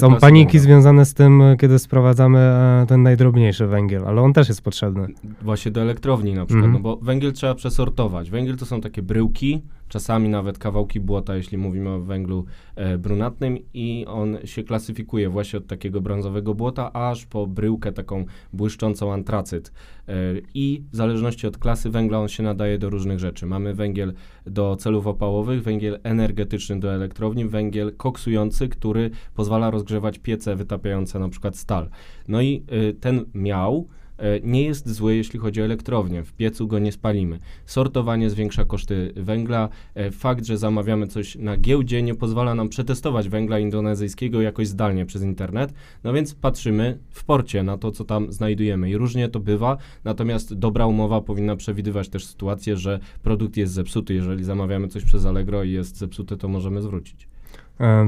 są 0.00 0.16
paniki 0.16 0.58
węgla. 0.58 0.60
związane 0.60 1.04
z 1.04 1.14
tym, 1.14 1.42
e, 1.42 1.56
kiedy 1.56 1.78
sprowadzamy 1.78 2.40
ten 2.88 3.02
najdrobniejszy 3.02 3.66
węgiel, 3.66 4.04
ale 4.06 4.22
on 4.22 4.32
też 4.32 4.48
jest 4.48 4.62
potrzebny. 4.62 5.06
Właśnie 5.42 5.70
do 5.70 5.82
elektrowni 5.82 6.34
na 6.34 6.46
przykład, 6.46 6.64
mhm. 6.64 6.72
no 6.72 6.80
bo 6.80 6.96
węgiel 6.96 7.32
trzeba 7.32 7.54
przesortować. 7.54 8.30
Węgiel 8.30 8.56
to 8.56 8.66
są 8.66 8.80
takie 8.80 9.02
bryłki, 9.02 9.62
czasami 9.90 10.28
nawet 10.28 10.58
kawałki 10.58 11.00
błota, 11.00 11.36
jeśli 11.36 11.58
mówimy 11.58 11.90
o 11.90 12.00
węglu 12.00 12.44
e, 12.76 12.98
brunatnym 12.98 13.58
i 13.74 14.04
on 14.08 14.38
się 14.44 14.62
klasyfikuje 14.62 15.28
właśnie 15.28 15.58
od 15.58 15.66
takiego 15.66 16.00
brązowego 16.00 16.54
błota 16.54 16.92
aż 16.92 17.26
po 17.26 17.46
bryłkę 17.46 17.92
taką 17.92 18.24
błyszczącą 18.52 19.12
antracyt. 19.12 19.72
E, 20.08 20.12
I 20.54 20.82
w 20.92 20.96
zależności 20.96 21.46
od 21.46 21.58
klasy 21.58 21.90
węgla 21.90 22.18
on 22.18 22.28
się 22.28 22.42
nadaje 22.42 22.78
do 22.78 22.90
różnych 22.90 23.18
rzeczy. 23.18 23.46
Mamy 23.46 23.74
węgiel 23.74 24.12
do 24.46 24.76
celów 24.76 25.06
opałowych, 25.06 25.62
węgiel 25.62 26.00
energetyczny 26.02 26.80
do 26.80 26.94
elektrowni, 26.94 27.44
węgiel 27.44 27.96
koksujący, 27.96 28.68
który 28.68 29.10
pozwala 29.34 29.70
rozgrzewać 29.70 30.18
piece 30.18 30.56
wytapiające 30.56 31.18
na 31.18 31.28
przykład 31.28 31.56
stal. 31.56 31.90
No 32.28 32.40
i 32.40 32.64
y, 32.72 32.94
ten 32.94 33.24
miał 33.34 33.88
E, 33.90 33.99
nie 34.42 34.64
jest 34.64 34.88
zły, 34.88 35.16
jeśli 35.16 35.38
chodzi 35.38 35.62
o 35.62 35.64
elektrownię. 35.64 36.24
W 36.24 36.32
piecu 36.32 36.66
go 36.66 36.78
nie 36.78 36.92
spalimy. 36.92 37.38
Sortowanie 37.66 38.30
zwiększa 38.30 38.64
koszty 38.64 39.12
węgla. 39.16 39.68
E, 39.94 40.10
fakt, 40.10 40.44
że 40.44 40.58
zamawiamy 40.58 41.06
coś 41.06 41.36
na 41.36 41.56
giełdzie, 41.56 42.02
nie 42.02 42.14
pozwala 42.14 42.54
nam 42.54 42.68
przetestować 42.68 43.28
węgla 43.28 43.58
indonezyjskiego 43.58 44.40
jakoś 44.40 44.68
zdalnie 44.68 45.06
przez 45.06 45.22
internet. 45.22 45.74
No 46.04 46.12
więc 46.12 46.34
patrzymy 46.34 46.98
w 47.10 47.24
porcie 47.24 47.62
na 47.62 47.78
to, 47.78 47.92
co 47.92 48.04
tam 48.04 48.32
znajdujemy. 48.32 48.90
I 48.90 48.96
różnie 48.96 49.28
to 49.28 49.40
bywa, 49.40 49.76
natomiast 50.04 50.54
dobra 50.54 50.86
umowa 50.86 51.20
powinna 51.20 51.56
przewidywać 51.56 52.08
też 52.08 52.26
sytuację, 52.26 52.76
że 52.76 53.00
produkt 53.22 53.56
jest 53.56 53.72
zepsuty. 53.72 54.14
Jeżeli 54.14 54.44
zamawiamy 54.44 54.88
coś 54.88 55.04
przez 55.04 55.26
Allegro 55.26 55.64
i 55.64 55.70
jest 55.70 55.96
zepsute, 55.96 56.36
to 56.36 56.48
możemy 56.48 56.82
zwrócić. 56.82 57.29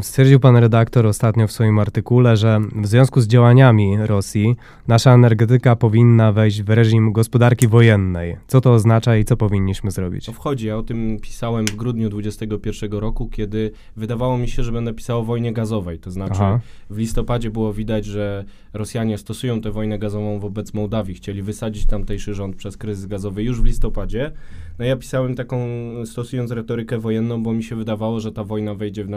Stwierdził 0.01 0.41
pan 0.41 0.57
redaktor 0.57 1.07
ostatnio 1.07 1.47
w 1.47 1.53
swoim 1.53 1.79
artykule, 1.79 2.37
że 2.37 2.61
w 2.77 2.87
związku 2.87 3.21
z 3.21 3.27
działaniami 3.27 3.97
Rosji 4.01 4.57
nasza 4.89 5.15
energetyka 5.15 5.77
powinna 5.77 6.33
wejść 6.33 6.63
w 6.63 6.71
reżim 6.71 7.13
gospodarki 7.13 7.69
wojennej. 7.69 8.37
Co 8.47 8.61
to 8.61 8.73
oznacza 8.73 9.17
i 9.17 9.25
co 9.25 9.37
powinniśmy 9.37 9.91
zrobić? 9.91 10.27
To 10.27 10.33
wchodzi. 10.33 10.67
Ja 10.67 10.77
o 10.77 10.83
tym 10.83 11.19
pisałem 11.23 11.67
w 11.67 11.77
grudniu 11.77 12.11
2021 12.11 13.01
roku, 13.01 13.29
kiedy 13.29 13.71
wydawało 13.97 14.39
mi 14.39 14.49
się, 14.49 14.63
że 14.63 14.73
będę 14.73 14.95
pisał 14.95 15.21
o 15.21 15.25
wojnie 15.25 15.53
gazowej. 15.53 15.99
To 15.99 16.11
znaczy 16.11 16.35
Aha. 16.35 16.61
w 16.91 16.99
listopadzie 16.99 17.51
było 17.51 17.73
widać, 17.73 18.05
że 18.05 18.45
Rosjanie 18.73 19.19
stosują 19.19 19.61
tę 19.61 19.71
wojnę 19.71 19.99
gazową 19.99 20.39
wobec 20.39 20.75
Mołdawii. 20.75 21.15
Chcieli 21.15 21.43
wysadzić 21.43 21.87
tamtejszy 21.87 22.35
rząd 22.35 22.57
przez 22.57 22.77
kryzys 22.77 23.07
gazowy 23.07 23.43
już 23.43 23.61
w 23.61 23.65
listopadzie. 23.65 24.33
No 24.79 24.85
ja 24.85 24.97
pisałem 24.97 25.35
taką, 25.35 25.59
stosując 26.05 26.51
retorykę 26.51 26.99
wojenną, 26.99 27.43
bo 27.43 27.53
mi 27.53 27.63
się 27.63 27.77
wydawało, 27.77 28.21
że 28.21 28.33
ta 28.33 28.45
wojna 28.45 28.75
wejdzie 28.75 29.05
w 29.05 29.11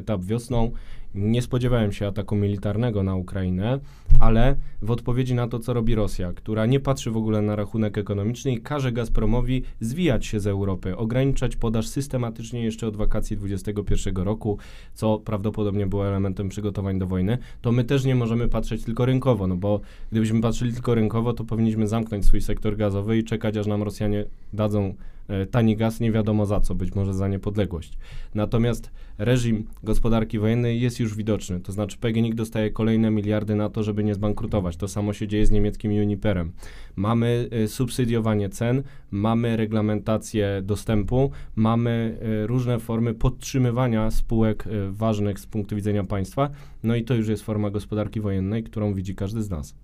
Então, 0.00 0.14
até 0.14 0.22
obvio, 0.22 0.40
senão 0.40 0.72
Nie 1.14 1.42
spodziewałem 1.42 1.92
się 1.92 2.06
ataku 2.06 2.36
militarnego 2.36 3.02
na 3.02 3.14
Ukrainę, 3.14 3.80
ale 4.20 4.56
w 4.82 4.90
odpowiedzi 4.90 5.34
na 5.34 5.48
to, 5.48 5.58
co 5.58 5.72
robi 5.72 5.94
Rosja, 5.94 6.32
która 6.32 6.66
nie 6.66 6.80
patrzy 6.80 7.10
w 7.10 7.16
ogóle 7.16 7.42
na 7.42 7.56
rachunek 7.56 7.98
ekonomiczny 7.98 8.52
i 8.52 8.60
każe 8.60 8.92
Gazpromowi 8.92 9.62
zwijać 9.80 10.26
się 10.26 10.40
z 10.40 10.46
Europy, 10.46 10.96
ograniczać 10.96 11.56
podaż 11.56 11.88
systematycznie 11.88 12.64
jeszcze 12.64 12.86
od 12.86 12.96
wakacji 12.96 13.36
2021 13.36 14.24
roku, 14.24 14.58
co 14.94 15.18
prawdopodobnie 15.18 15.86
było 15.86 16.08
elementem 16.08 16.48
przygotowań 16.48 16.98
do 16.98 17.06
wojny, 17.06 17.38
to 17.60 17.72
my 17.72 17.84
też 17.84 18.04
nie 18.04 18.14
możemy 18.14 18.48
patrzeć 18.48 18.84
tylko 18.84 19.06
rynkowo, 19.06 19.46
no 19.46 19.56
bo 19.56 19.80
gdybyśmy 20.10 20.40
patrzyli 20.40 20.72
tylko 20.72 20.94
rynkowo, 20.94 21.32
to 21.32 21.44
powinniśmy 21.44 21.88
zamknąć 21.88 22.26
swój 22.26 22.40
sektor 22.40 22.76
gazowy 22.76 23.18
i 23.18 23.24
czekać, 23.24 23.56
aż 23.56 23.66
nam 23.66 23.82
Rosjanie 23.82 24.24
dadzą 24.52 24.94
E, 25.30 25.46
tani 25.46 25.76
gaz 25.76 26.00
nie 26.00 26.12
wiadomo 26.12 26.46
za 26.46 26.60
co, 26.60 26.74
być 26.74 26.94
może 26.94 27.14
za 27.14 27.28
niepodległość. 27.28 27.98
Natomiast 28.34 28.90
reżim 29.18 29.66
gospodarki 29.82 30.38
wojennej 30.38 30.80
jest 30.80 30.99
już 31.00 31.14
widoczny, 31.14 31.60
to 31.60 31.72
znaczy 31.72 31.98
PGNiG 31.98 32.34
dostaje 32.34 32.70
kolejne 32.70 33.10
miliardy 33.10 33.54
na 33.54 33.70
to, 33.70 33.82
żeby 33.82 34.04
nie 34.04 34.14
zbankrutować. 34.14 34.76
To 34.76 34.88
samo 34.88 35.12
się 35.12 35.28
dzieje 35.28 35.46
z 35.46 35.50
niemieckim 35.50 35.92
Uniperem. 35.92 36.52
Mamy 36.96 37.48
y, 37.52 37.68
subsydiowanie 37.68 38.48
cen, 38.48 38.82
mamy 39.10 39.56
reglamentację 39.56 40.62
dostępu, 40.62 41.30
mamy 41.56 42.18
y, 42.42 42.46
różne 42.46 42.78
formy 42.78 43.14
podtrzymywania 43.14 44.10
spółek 44.10 44.66
y, 44.66 44.90
ważnych 44.90 45.38
z 45.40 45.46
punktu 45.46 45.76
widzenia 45.76 46.04
państwa, 46.04 46.50
no 46.82 46.96
i 46.96 47.04
to 47.04 47.14
już 47.14 47.28
jest 47.28 47.42
forma 47.42 47.70
gospodarki 47.70 48.20
wojennej, 48.20 48.62
którą 48.62 48.94
widzi 48.94 49.14
każdy 49.14 49.42
z 49.42 49.50
nas. 49.50 49.74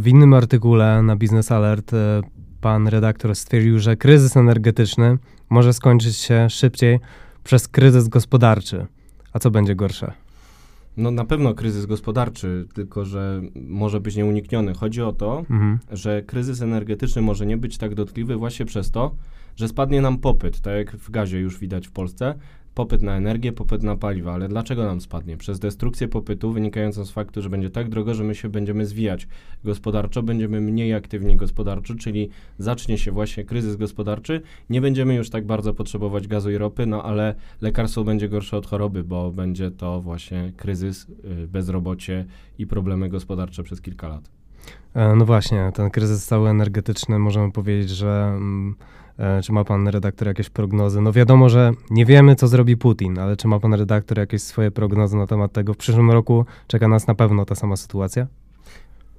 W 0.00 0.06
innym 0.06 0.34
artykule 0.34 1.02
na 1.02 1.16
Business 1.16 1.52
Alert 1.52 1.92
pan 2.60 2.88
redaktor 2.88 3.36
stwierdził, 3.36 3.78
że 3.78 3.96
kryzys 3.96 4.36
energetyczny 4.36 5.18
może 5.50 5.72
skończyć 5.72 6.16
się 6.16 6.50
szybciej 6.50 7.00
przez 7.44 7.68
kryzys 7.68 8.08
gospodarczy. 8.08 8.86
A 9.32 9.38
co 9.38 9.50
będzie 9.50 9.74
gorsze? 9.74 10.25
No 10.96 11.10
na 11.10 11.24
pewno 11.24 11.54
kryzys 11.54 11.86
gospodarczy, 11.86 12.66
tylko 12.74 13.04
że 13.04 13.42
może 13.54 14.00
być 14.00 14.16
nieunikniony. 14.16 14.74
Chodzi 14.74 15.02
o 15.02 15.12
to, 15.12 15.38
mhm. 15.38 15.78
że 15.90 16.22
kryzys 16.22 16.62
energetyczny 16.62 17.22
może 17.22 17.46
nie 17.46 17.56
być 17.56 17.78
tak 17.78 17.94
dotkliwy 17.94 18.36
właśnie 18.36 18.66
przez 18.66 18.90
to, 18.90 19.16
że 19.56 19.68
spadnie 19.68 20.00
nam 20.00 20.18
popyt, 20.18 20.60
tak 20.60 20.74
jak 20.74 20.96
w 20.96 21.10
gazie 21.10 21.38
już 21.38 21.58
widać 21.58 21.88
w 21.88 21.92
Polsce, 21.92 22.34
popyt 22.76 23.02
na 23.02 23.16
energię, 23.16 23.52
popyt 23.52 23.82
na 23.82 23.96
paliwa, 23.96 24.34
ale 24.34 24.48
dlaczego 24.48 24.84
nam 24.84 25.00
spadnie? 25.00 25.36
Przez 25.36 25.58
destrukcję 25.58 26.08
popytu 26.08 26.52
wynikającą 26.52 27.04
z 27.04 27.10
faktu, 27.10 27.42
że 27.42 27.50
będzie 27.50 27.70
tak 27.70 27.88
drogo, 27.88 28.14
że 28.14 28.24
my 28.24 28.34
się 28.34 28.48
będziemy 28.48 28.86
zwijać 28.86 29.28
gospodarczo, 29.64 30.22
będziemy 30.22 30.60
mniej 30.60 30.94
aktywni 30.94 31.36
gospodarczo, 31.36 31.94
czyli 31.94 32.28
zacznie 32.58 32.98
się 32.98 33.12
właśnie 33.12 33.44
kryzys 33.44 33.76
gospodarczy, 33.76 34.40
nie 34.70 34.80
będziemy 34.80 35.14
już 35.14 35.30
tak 35.30 35.46
bardzo 35.46 35.74
potrzebować 35.74 36.28
gazu 36.28 36.50
i 36.50 36.58
ropy, 36.58 36.86
no 36.86 37.02
ale 37.02 37.34
lekarstwo 37.60 38.04
będzie 38.04 38.28
gorsze 38.28 38.56
od 38.56 38.66
choroby, 38.66 39.04
bo 39.04 39.30
będzie 39.30 39.70
to 39.70 40.00
właśnie 40.00 40.52
kryzys, 40.56 41.06
y, 41.42 41.48
bezrobocie 41.48 42.24
i 42.58 42.66
problemy 42.66 43.08
gospodarcze 43.08 43.62
przez 43.62 43.80
kilka 43.80 44.08
lat. 44.08 44.30
E, 44.94 45.16
no 45.16 45.24
właśnie, 45.24 45.70
ten 45.74 45.90
kryzys 45.90 46.26
cały 46.26 46.48
energetyczny, 46.48 47.18
możemy 47.18 47.52
powiedzieć, 47.52 47.90
że... 47.90 48.38
E, 49.18 49.42
czy 49.42 49.52
ma 49.52 49.64
pan 49.64 49.88
redaktor 49.88 50.28
jakieś 50.28 50.50
prognozy? 50.50 51.00
No 51.00 51.12
wiadomo, 51.12 51.48
że 51.48 51.72
nie 51.90 52.06
wiemy, 52.06 52.36
co 52.36 52.48
zrobi 52.48 52.76
Putin, 52.76 53.18
ale 53.18 53.36
czy 53.36 53.48
ma 53.48 53.60
pan 53.60 53.74
redaktor 53.74 54.18
jakieś 54.18 54.42
swoje 54.42 54.70
prognozy 54.70 55.16
na 55.16 55.26
temat 55.26 55.52
tego? 55.52 55.74
W 55.74 55.76
przyszłym 55.76 56.10
roku 56.10 56.46
czeka 56.66 56.88
nas 56.88 57.06
na 57.06 57.14
pewno 57.14 57.44
ta 57.44 57.54
sama 57.54 57.76
sytuacja? 57.76 58.26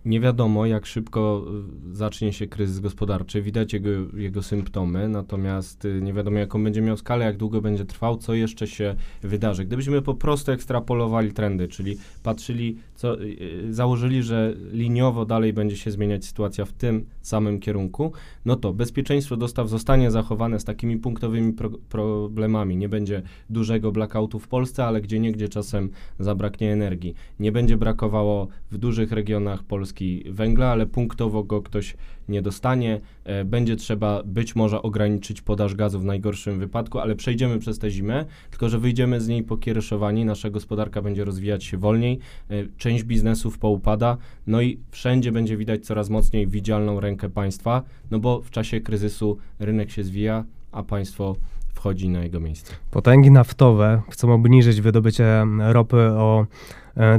Nie 0.05 0.19
wiadomo, 0.19 0.65
jak 0.65 0.85
szybko 0.85 1.45
y, 1.91 1.95
zacznie 1.95 2.33
się 2.33 2.47
kryzys 2.47 2.79
gospodarczy. 2.79 3.41
Widać 3.41 3.73
jego, 3.73 3.89
jego 4.13 4.43
symptomy, 4.43 5.09
natomiast 5.09 5.85
y, 5.85 6.01
nie 6.01 6.13
wiadomo, 6.13 6.37
jaką 6.37 6.63
będzie 6.63 6.81
miał 6.81 6.97
skalę, 6.97 7.25
jak 7.25 7.37
długo 7.37 7.61
będzie 7.61 7.85
trwał, 7.85 8.17
co 8.17 8.33
jeszcze 8.33 8.67
się 8.67 8.95
wydarzy. 9.21 9.65
Gdybyśmy 9.65 10.01
po 10.01 10.13
prostu 10.13 10.51
ekstrapolowali 10.51 11.31
trendy, 11.31 11.67
czyli 11.67 11.97
patrzyli, 12.23 12.77
co, 12.97 13.21
y, 13.21 13.67
założyli, 13.69 14.23
że 14.23 14.53
liniowo 14.71 15.25
dalej 15.25 15.53
będzie 15.53 15.77
się 15.77 15.91
zmieniać 15.91 16.25
sytuacja 16.25 16.65
w 16.65 16.73
tym 16.73 17.05
samym 17.21 17.59
kierunku, 17.59 18.11
no 18.45 18.55
to 18.55 18.73
bezpieczeństwo 18.73 19.37
dostaw 19.37 19.69
zostanie 19.69 20.11
zachowane 20.11 20.59
z 20.59 20.63
takimi 20.63 20.97
punktowymi 20.97 21.53
pro, 21.53 21.69
problemami. 21.69 22.77
Nie 22.77 22.89
będzie 22.89 23.21
dużego 23.49 23.91
blackoutu 23.91 24.39
w 24.39 24.47
Polsce, 24.47 24.85
ale 24.85 25.01
gdzie 25.01 25.19
niegdzie 25.19 25.49
czasem 25.49 25.89
zabraknie 26.19 26.73
energii. 26.73 27.13
Nie 27.39 27.51
będzie 27.51 27.77
brakowało 27.77 28.47
w 28.71 28.77
dużych 28.77 29.11
regionach 29.11 29.63
Polski 29.63 30.23
węgla, 30.29 30.67
ale 30.67 30.85
punktowo 30.85 31.43
go 31.43 31.61
ktoś 31.61 31.95
nie 32.29 32.41
dostanie. 32.41 33.01
E, 33.23 33.45
będzie 33.45 33.75
trzeba 33.75 34.23
być 34.23 34.55
może 34.55 34.81
ograniczyć 34.81 35.41
podaż 35.41 35.75
gazu 35.75 35.99
w 35.99 36.05
najgorszym 36.05 36.59
wypadku, 36.59 36.99
ale 36.99 37.15
przejdziemy 37.15 37.59
przez 37.59 37.79
tę 37.79 37.91
zimę, 37.91 38.25
tylko 38.49 38.69
że 38.69 38.79
wyjdziemy 38.79 39.21
z 39.21 39.27
niej 39.27 39.43
pokiereszowani, 39.43 40.25
nasza 40.25 40.49
gospodarka 40.49 41.01
będzie 41.01 41.25
rozwijać 41.25 41.63
się 41.63 41.77
wolniej, 41.77 42.19
e, 42.49 42.53
część 42.77 43.03
biznesów 43.03 43.59
poupada, 43.59 44.17
no 44.47 44.61
i 44.61 44.79
wszędzie 44.91 45.31
będzie 45.31 45.57
widać 45.57 45.85
coraz 45.85 46.09
mocniej 46.09 46.47
widzialną 46.47 46.99
rękę 46.99 47.29
państwa, 47.29 47.83
no 48.11 48.19
bo 48.19 48.41
w 48.41 48.51
czasie 48.51 48.81
kryzysu 48.81 49.37
rynek 49.59 49.91
się 49.91 50.03
zwija, 50.03 50.43
a 50.71 50.83
państwo 50.83 51.35
wchodzi 51.73 52.09
na 52.09 52.23
jego 52.23 52.39
miejsce. 52.39 52.73
Potęgi 52.91 53.31
naftowe 53.31 54.01
chcą 54.09 54.33
obniżyć 54.33 54.81
wydobycie 54.81 55.45
ropy 55.59 55.97
o 55.97 56.45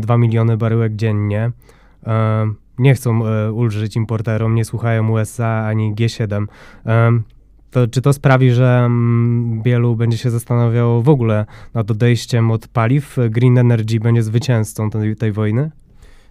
2 0.00 0.14
e, 0.14 0.18
miliony 0.18 0.56
baryłek 0.56 0.96
dziennie. 0.96 1.52
Nie 2.78 2.94
chcą 2.94 3.26
e, 3.26 3.52
ulżyć 3.52 3.96
importerom, 3.96 4.54
nie 4.54 4.64
słuchają 4.64 5.10
USA 5.10 5.66
ani 5.66 5.94
G7. 5.94 6.46
To, 7.70 7.86
czy 7.86 8.02
to 8.02 8.12
sprawi, 8.12 8.50
że 8.50 8.82
mm, 8.86 9.62
wielu 9.62 9.96
będzie 9.96 10.18
się 10.18 10.30
zastanawiało 10.30 11.02
w 11.02 11.08
ogóle 11.08 11.46
nad 11.74 11.90
odejściem 11.90 12.50
od 12.50 12.68
paliw? 12.68 13.16
Green 13.30 13.58
Energy 13.58 14.00
będzie 14.00 14.22
zwycięzcą 14.22 14.90
tej, 14.90 15.16
tej 15.16 15.32
wojny? 15.32 15.70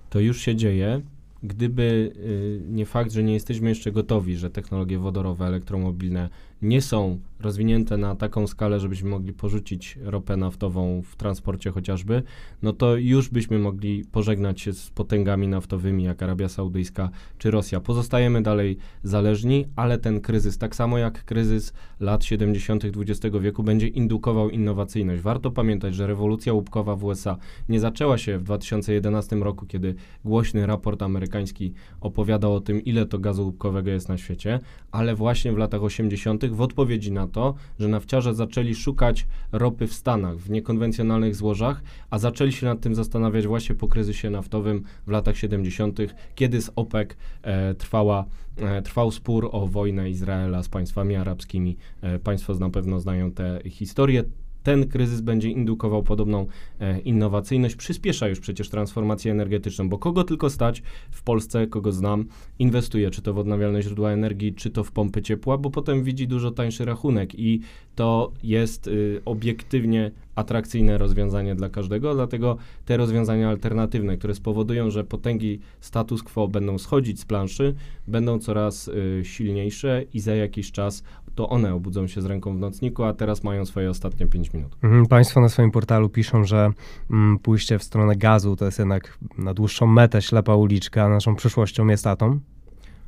To 0.09 0.19
już 0.19 0.41
się 0.41 0.55
dzieje. 0.55 1.01
Gdyby 1.43 2.11
y, 2.15 2.61
nie 2.69 2.85
fakt, 2.85 3.11
że 3.11 3.23
nie 3.23 3.33
jesteśmy 3.33 3.69
jeszcze 3.69 3.91
gotowi, 3.91 4.35
że 4.35 4.49
technologie 4.49 4.99
wodorowe, 4.99 5.45
elektromobilne 5.45 6.29
nie 6.61 6.81
są 6.81 7.19
rozwinięte 7.39 7.97
na 7.97 8.15
taką 8.15 8.47
skalę, 8.47 8.79
żebyśmy 8.79 9.09
mogli 9.09 9.33
porzucić 9.33 9.99
ropę 10.01 10.37
naftową 10.37 11.01
w 11.01 11.15
transporcie 11.15 11.71
chociażby, 11.71 12.23
no 12.61 12.73
to 12.73 12.95
już 12.95 13.29
byśmy 13.29 13.59
mogli 13.59 14.05
pożegnać 14.11 14.61
się 14.61 14.73
z 14.73 14.89
potęgami 14.89 15.47
naftowymi 15.47 16.03
jak 16.03 16.23
Arabia 16.23 16.49
Saudyjska 16.49 17.09
czy 17.37 17.51
Rosja. 17.51 17.79
Pozostajemy 17.79 18.41
dalej 18.41 18.77
zależni, 19.03 19.65
ale 19.75 19.97
ten 19.97 20.21
kryzys, 20.21 20.57
tak 20.57 20.75
samo 20.75 20.97
jak 20.97 21.25
kryzys 21.25 21.73
lat 21.99 22.23
70. 22.23 22.83
XX 22.85 23.35
wieku, 23.41 23.63
będzie 23.63 23.87
indukował 23.87 24.49
innowacyjność. 24.49 25.21
Warto 25.21 25.51
pamiętać, 25.51 25.95
że 25.95 26.07
rewolucja 26.07 26.53
łupkowa 26.53 26.95
w 26.95 27.03
USA 27.03 27.37
nie 27.69 27.79
zaczęła 27.79 28.17
się 28.17 28.37
w 28.37 28.43
2011 28.43 29.35
roku, 29.35 29.65
kiedy 29.65 29.95
głośny 30.25 30.65
raport 30.65 31.01
amerykański 31.01 31.73
opowiadał 32.01 32.55
o 32.55 32.61
tym, 32.61 32.81
ile 32.83 33.05
to 33.05 33.19
gazu 33.19 33.45
łupkowego 33.45 33.91
jest 33.91 34.09
na 34.09 34.17
świecie, 34.17 34.59
ale 34.91 35.15
właśnie 35.15 35.51
w 35.51 35.57
latach 35.57 35.83
80 35.83 36.46
w 36.55 36.61
odpowiedzi 36.61 37.11
na 37.11 37.27
to, 37.27 37.55
że 37.79 37.87
nafciarze 37.87 38.35
zaczęli 38.35 38.75
szukać 38.75 39.27
ropy 39.51 39.87
w 39.87 39.93
Stanach 39.93 40.37
w 40.37 40.49
niekonwencjonalnych 40.49 41.35
złożach, 41.35 41.83
a 42.09 42.19
zaczęli 42.19 42.51
się 42.51 42.65
nad 42.65 42.81
tym 42.81 42.95
zastanawiać 42.95 43.47
właśnie 43.47 43.75
po 43.75 43.87
kryzysie 43.87 44.29
naftowym 44.29 44.83
w 45.07 45.11
latach 45.11 45.37
70., 45.37 45.99
kiedy 46.35 46.61
z 46.61 46.71
OPEC 46.75 47.09
e, 47.41 47.73
trwała, 47.73 48.25
e, 48.57 48.81
trwał 48.81 49.11
spór 49.11 49.49
o 49.51 49.67
wojnę 49.67 50.09
Izraela 50.09 50.63
z 50.63 50.69
państwami 50.69 51.15
arabskimi. 51.15 51.77
E, 52.01 52.19
państwo 52.19 52.53
na 52.53 52.69
pewno 52.69 52.99
znają 52.99 53.31
tę 53.31 53.59
historię 53.65 54.23
ten 54.67 54.87
kryzys 54.87 55.21
będzie 55.21 55.49
indukował 55.49 56.03
podobną 56.03 56.47
e, 56.79 56.99
innowacyjność, 56.99 57.75
przyspiesza 57.75 58.27
już 58.27 58.39
przecież 58.39 58.69
transformację 58.69 59.31
energetyczną, 59.31 59.89
bo 59.89 59.97
kogo 59.97 60.23
tylko 60.23 60.49
stać 60.49 60.83
w 61.11 61.23
Polsce, 61.23 61.67
kogo 61.67 61.91
znam, 61.91 62.25
inwestuje, 62.59 63.11
czy 63.11 63.21
to 63.21 63.33
w 63.33 63.37
odnawialne 63.37 63.81
źródła 63.81 64.11
energii, 64.11 64.53
czy 64.53 64.69
to 64.69 64.83
w 64.83 64.91
pompy 64.91 65.21
ciepła, 65.21 65.57
bo 65.57 65.69
potem 65.69 66.03
widzi 66.03 66.27
dużo 66.27 66.51
tańszy 66.51 66.85
rachunek. 66.85 67.39
I 67.39 67.61
to 67.95 68.31
jest 68.43 68.87
y, 68.87 69.21
obiektywnie 69.25 70.11
atrakcyjne 70.35 70.97
rozwiązanie 70.97 71.55
dla 71.55 71.69
każdego, 71.69 72.13
dlatego 72.13 72.57
te 72.85 72.97
rozwiązania 72.97 73.49
alternatywne, 73.49 74.17
które 74.17 74.35
spowodują, 74.35 74.89
że 74.89 75.03
potęgi 75.03 75.59
status 75.79 76.23
quo 76.23 76.47
będą 76.47 76.77
schodzić 76.77 77.19
z 77.19 77.25
planszy, 77.25 77.75
będą 78.07 78.39
coraz 78.39 78.87
y, 78.87 79.21
silniejsze 79.23 80.03
i 80.13 80.19
za 80.19 80.35
jakiś 80.35 80.71
czas 80.71 81.03
to 81.37 81.49
one 81.49 81.73
obudzą 81.73 82.07
się 82.07 82.21
z 82.21 82.25
ręką 82.25 82.55
w 82.55 82.59
nocniku, 82.59 83.03
a 83.03 83.13
teraz 83.13 83.43
mają 83.43 83.65
swoje 83.65 83.89
ostatnie 83.89 84.27
5 84.27 84.53
minut. 84.53 84.77
Mhm, 84.83 85.05
państwo 85.05 85.41
na 85.41 85.49
swoim 85.49 85.71
portalu 85.71 86.09
piszą, 86.09 86.43
że 86.43 86.71
mm, 87.11 87.39
pójście 87.39 87.79
w 87.79 87.83
stronę 87.83 88.15
gazu 88.15 88.55
to 88.55 88.65
jest 88.65 88.79
jednak 88.79 89.17
na 89.37 89.53
dłuższą 89.53 89.87
metę 89.87 90.21
ślepa 90.21 90.55
uliczka, 90.55 91.03
a 91.03 91.09
naszą 91.09 91.35
przyszłością 91.35 91.87
jest 91.87 92.07
atom. 92.07 92.39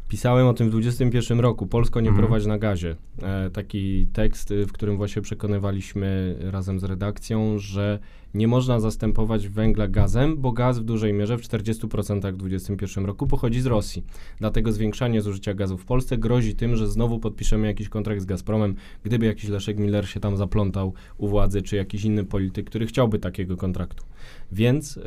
Pisałem 0.07 0.47
o 0.47 0.53
tym 0.53 0.67
w 0.67 0.71
21 0.71 1.39
roku. 1.39 1.67
Polsko 1.67 2.01
nie 2.01 2.09
mhm. 2.09 2.27
prowadzi 2.27 2.47
na 2.47 2.57
gazie. 2.57 2.95
E, 3.21 3.49
taki 3.49 4.07
tekst, 4.13 4.51
y, 4.51 4.65
w 4.65 4.71
którym 4.71 4.97
właśnie 4.97 5.21
przekonywaliśmy 5.21 6.37
razem 6.39 6.79
z 6.79 6.83
redakcją, 6.83 7.57
że 7.57 7.99
nie 8.33 8.47
można 8.47 8.79
zastępować 8.79 9.47
węgla 9.47 9.87
gazem, 9.87 10.37
bo 10.37 10.51
gaz 10.51 10.79
w 10.79 10.83
dużej 10.83 11.13
mierze 11.13 11.37
w 11.37 11.41
40% 11.41 12.33
w 12.33 12.37
2021 12.37 13.05
roku 13.05 13.27
pochodzi 13.27 13.61
z 13.61 13.65
Rosji. 13.65 14.03
Dlatego 14.39 14.71
zwiększanie 14.71 15.21
zużycia 15.21 15.53
gazu 15.53 15.77
w 15.77 15.85
Polsce 15.85 16.17
grozi 16.17 16.55
tym, 16.55 16.75
że 16.75 16.87
znowu 16.87 17.19
podpiszemy 17.19 17.67
jakiś 17.67 17.89
kontrakt 17.89 18.21
z 18.21 18.25
Gazpromem, 18.25 18.75
gdyby 19.03 19.25
jakiś 19.25 19.49
Leszek 19.49 19.79
Miller 19.79 20.09
się 20.09 20.19
tam 20.19 20.37
zaplątał 20.37 20.93
u 21.17 21.27
władzy, 21.27 21.61
czy 21.61 21.75
jakiś 21.75 22.05
inny 22.05 22.25
polityk, 22.25 22.69
który 22.69 22.87
chciałby 22.87 23.19
takiego 23.19 23.57
kontraktu. 23.57 24.03
Więc 24.51 24.95
yy, 24.95 25.03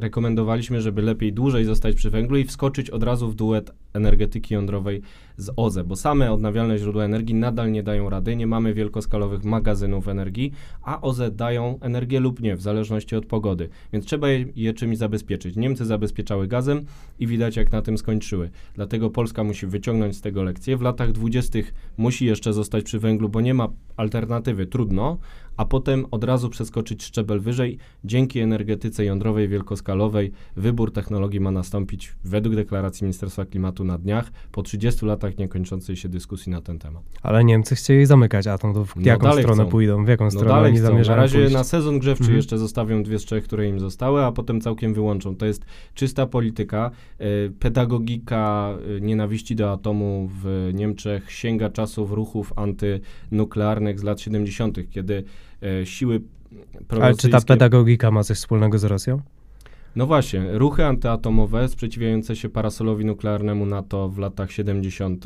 rekomendowaliśmy, 0.00 0.80
żeby 0.80 1.02
lepiej 1.02 1.32
dłużej 1.32 1.64
zostać 1.64 1.96
przy 1.96 2.10
węglu 2.10 2.36
i 2.36 2.44
wskoczyć 2.44 2.90
od 2.90 3.02
razu 3.02 3.30
w 3.30 3.34
duet 3.34 3.70
energetyki 3.92 4.54
jądrowej 4.54 5.02
z 5.38 5.50
OZE, 5.56 5.84
bo 5.84 5.96
same 5.96 6.32
odnawialne 6.32 6.78
źródła 6.78 7.04
energii 7.04 7.34
nadal 7.34 7.72
nie 7.72 7.82
dają 7.82 8.10
rady, 8.10 8.36
nie 8.36 8.46
mamy 8.46 8.74
wielkoskalowych 8.74 9.44
magazynów 9.44 10.08
energii, 10.08 10.52
a 10.82 11.00
OZE 11.00 11.30
dają 11.30 11.78
energię 11.80 12.20
lub 12.20 12.40
nie, 12.40 12.56
w 12.56 12.62
zależności 12.62 13.16
od 13.16 13.26
pogody, 13.26 13.68
więc 13.92 14.04
trzeba 14.04 14.28
je, 14.28 14.46
je 14.56 14.74
czymś 14.74 14.98
zabezpieczyć. 14.98 15.56
Niemcy 15.56 15.84
zabezpieczały 15.84 16.48
gazem 16.48 16.84
i 17.18 17.26
widać 17.26 17.56
jak 17.56 17.72
na 17.72 17.82
tym 17.82 17.98
skończyły. 17.98 18.50
Dlatego 18.74 19.10
Polska 19.10 19.44
musi 19.44 19.66
wyciągnąć 19.66 20.16
z 20.16 20.20
tego 20.20 20.42
lekcję. 20.42 20.76
W 20.76 20.82
latach 20.82 21.12
dwudziestych 21.12 21.74
musi 21.96 22.26
jeszcze 22.26 22.52
zostać 22.52 22.84
przy 22.84 22.98
węglu, 22.98 23.28
bo 23.28 23.40
nie 23.40 23.54
ma 23.54 23.68
alternatywy, 23.96 24.66
trudno, 24.66 25.18
a 25.58 25.64
potem 25.64 26.06
od 26.10 26.24
razu 26.24 26.48
przeskoczyć 26.48 27.04
szczebel 27.04 27.40
wyżej. 27.40 27.78
Dzięki 28.04 28.40
energetyce 28.40 29.04
jądrowej 29.04 29.48
wielkoskalowej 29.48 30.32
wybór 30.56 30.92
technologii 30.92 31.40
ma 31.40 31.50
nastąpić 31.50 32.14
według 32.24 32.54
deklaracji 32.54 33.04
Ministerstwa 33.04 33.44
Klimatu 33.44 33.84
na 33.84 33.98
dniach 33.98 34.30
po 34.52 34.62
30 34.62 35.06
latach 35.06 35.38
niekończącej 35.38 35.96
się 35.96 36.08
dyskusji 36.08 36.52
na 36.52 36.60
ten 36.60 36.78
temat. 36.78 37.02
Ale 37.22 37.44
Niemcy 37.44 37.74
chcieli 37.74 38.06
zamykać 38.06 38.46
atom, 38.46 38.74
to 38.74 38.84
w 38.84 38.96
no 38.96 39.02
jaką 39.04 39.32
stronę 39.32 39.62
chcą. 39.62 39.70
pójdą, 39.70 40.04
w 40.04 40.08
jaką 40.08 40.24
no 40.24 40.30
stronę 40.30 40.48
dalej 40.48 40.70
oni 40.70 40.80
zamierzają 40.80 41.16
Na 41.16 41.22
razie 41.22 41.38
pójść? 41.38 41.54
na 41.54 41.64
sezon 41.64 41.98
grzewczy 41.98 42.22
mhm. 42.22 42.36
jeszcze 42.36 42.58
zostawią 42.58 43.02
dwie 43.02 43.18
z 43.18 43.24
trzech, 43.24 43.44
które 43.44 43.68
im 43.68 43.80
zostały, 43.80 44.24
a 44.24 44.32
potem 44.32 44.60
całkiem 44.60 44.94
wyłączą. 44.94 45.36
To 45.36 45.46
jest 45.46 45.64
czysta 45.94 46.26
polityka, 46.26 46.90
y, 47.20 47.52
pedagogika 47.58 48.74
y, 48.96 49.00
nienawiści 49.00 49.56
do 49.56 49.72
atomu 49.72 50.30
w 50.42 50.70
Niemczech 50.74 51.32
sięga 51.32 51.70
czasów 51.70 52.12
ruchów 52.12 52.52
antynuklearnych 52.56 54.00
z 54.00 54.02
lat 54.02 54.20
70., 54.20 54.78
kiedy 54.90 55.24
e, 55.62 55.86
siły 55.86 56.20
Ale 57.00 57.14
czy 57.14 57.28
ta 57.28 57.40
pedagogika 57.40 58.10
ma 58.10 58.24
coś 58.24 58.36
wspólnego 58.36 58.78
z 58.78 58.84
Rosją? 58.84 59.20
No 59.96 60.06
właśnie, 60.06 60.58
ruchy 60.58 60.84
antyatomowe 60.84 61.68
sprzeciwiające 61.68 62.36
się 62.36 62.48
parasolowi 62.48 63.04
nuklearnemu 63.04 63.66
NATO 63.66 64.08
w 64.08 64.18
latach 64.18 64.52
70. 64.52 65.24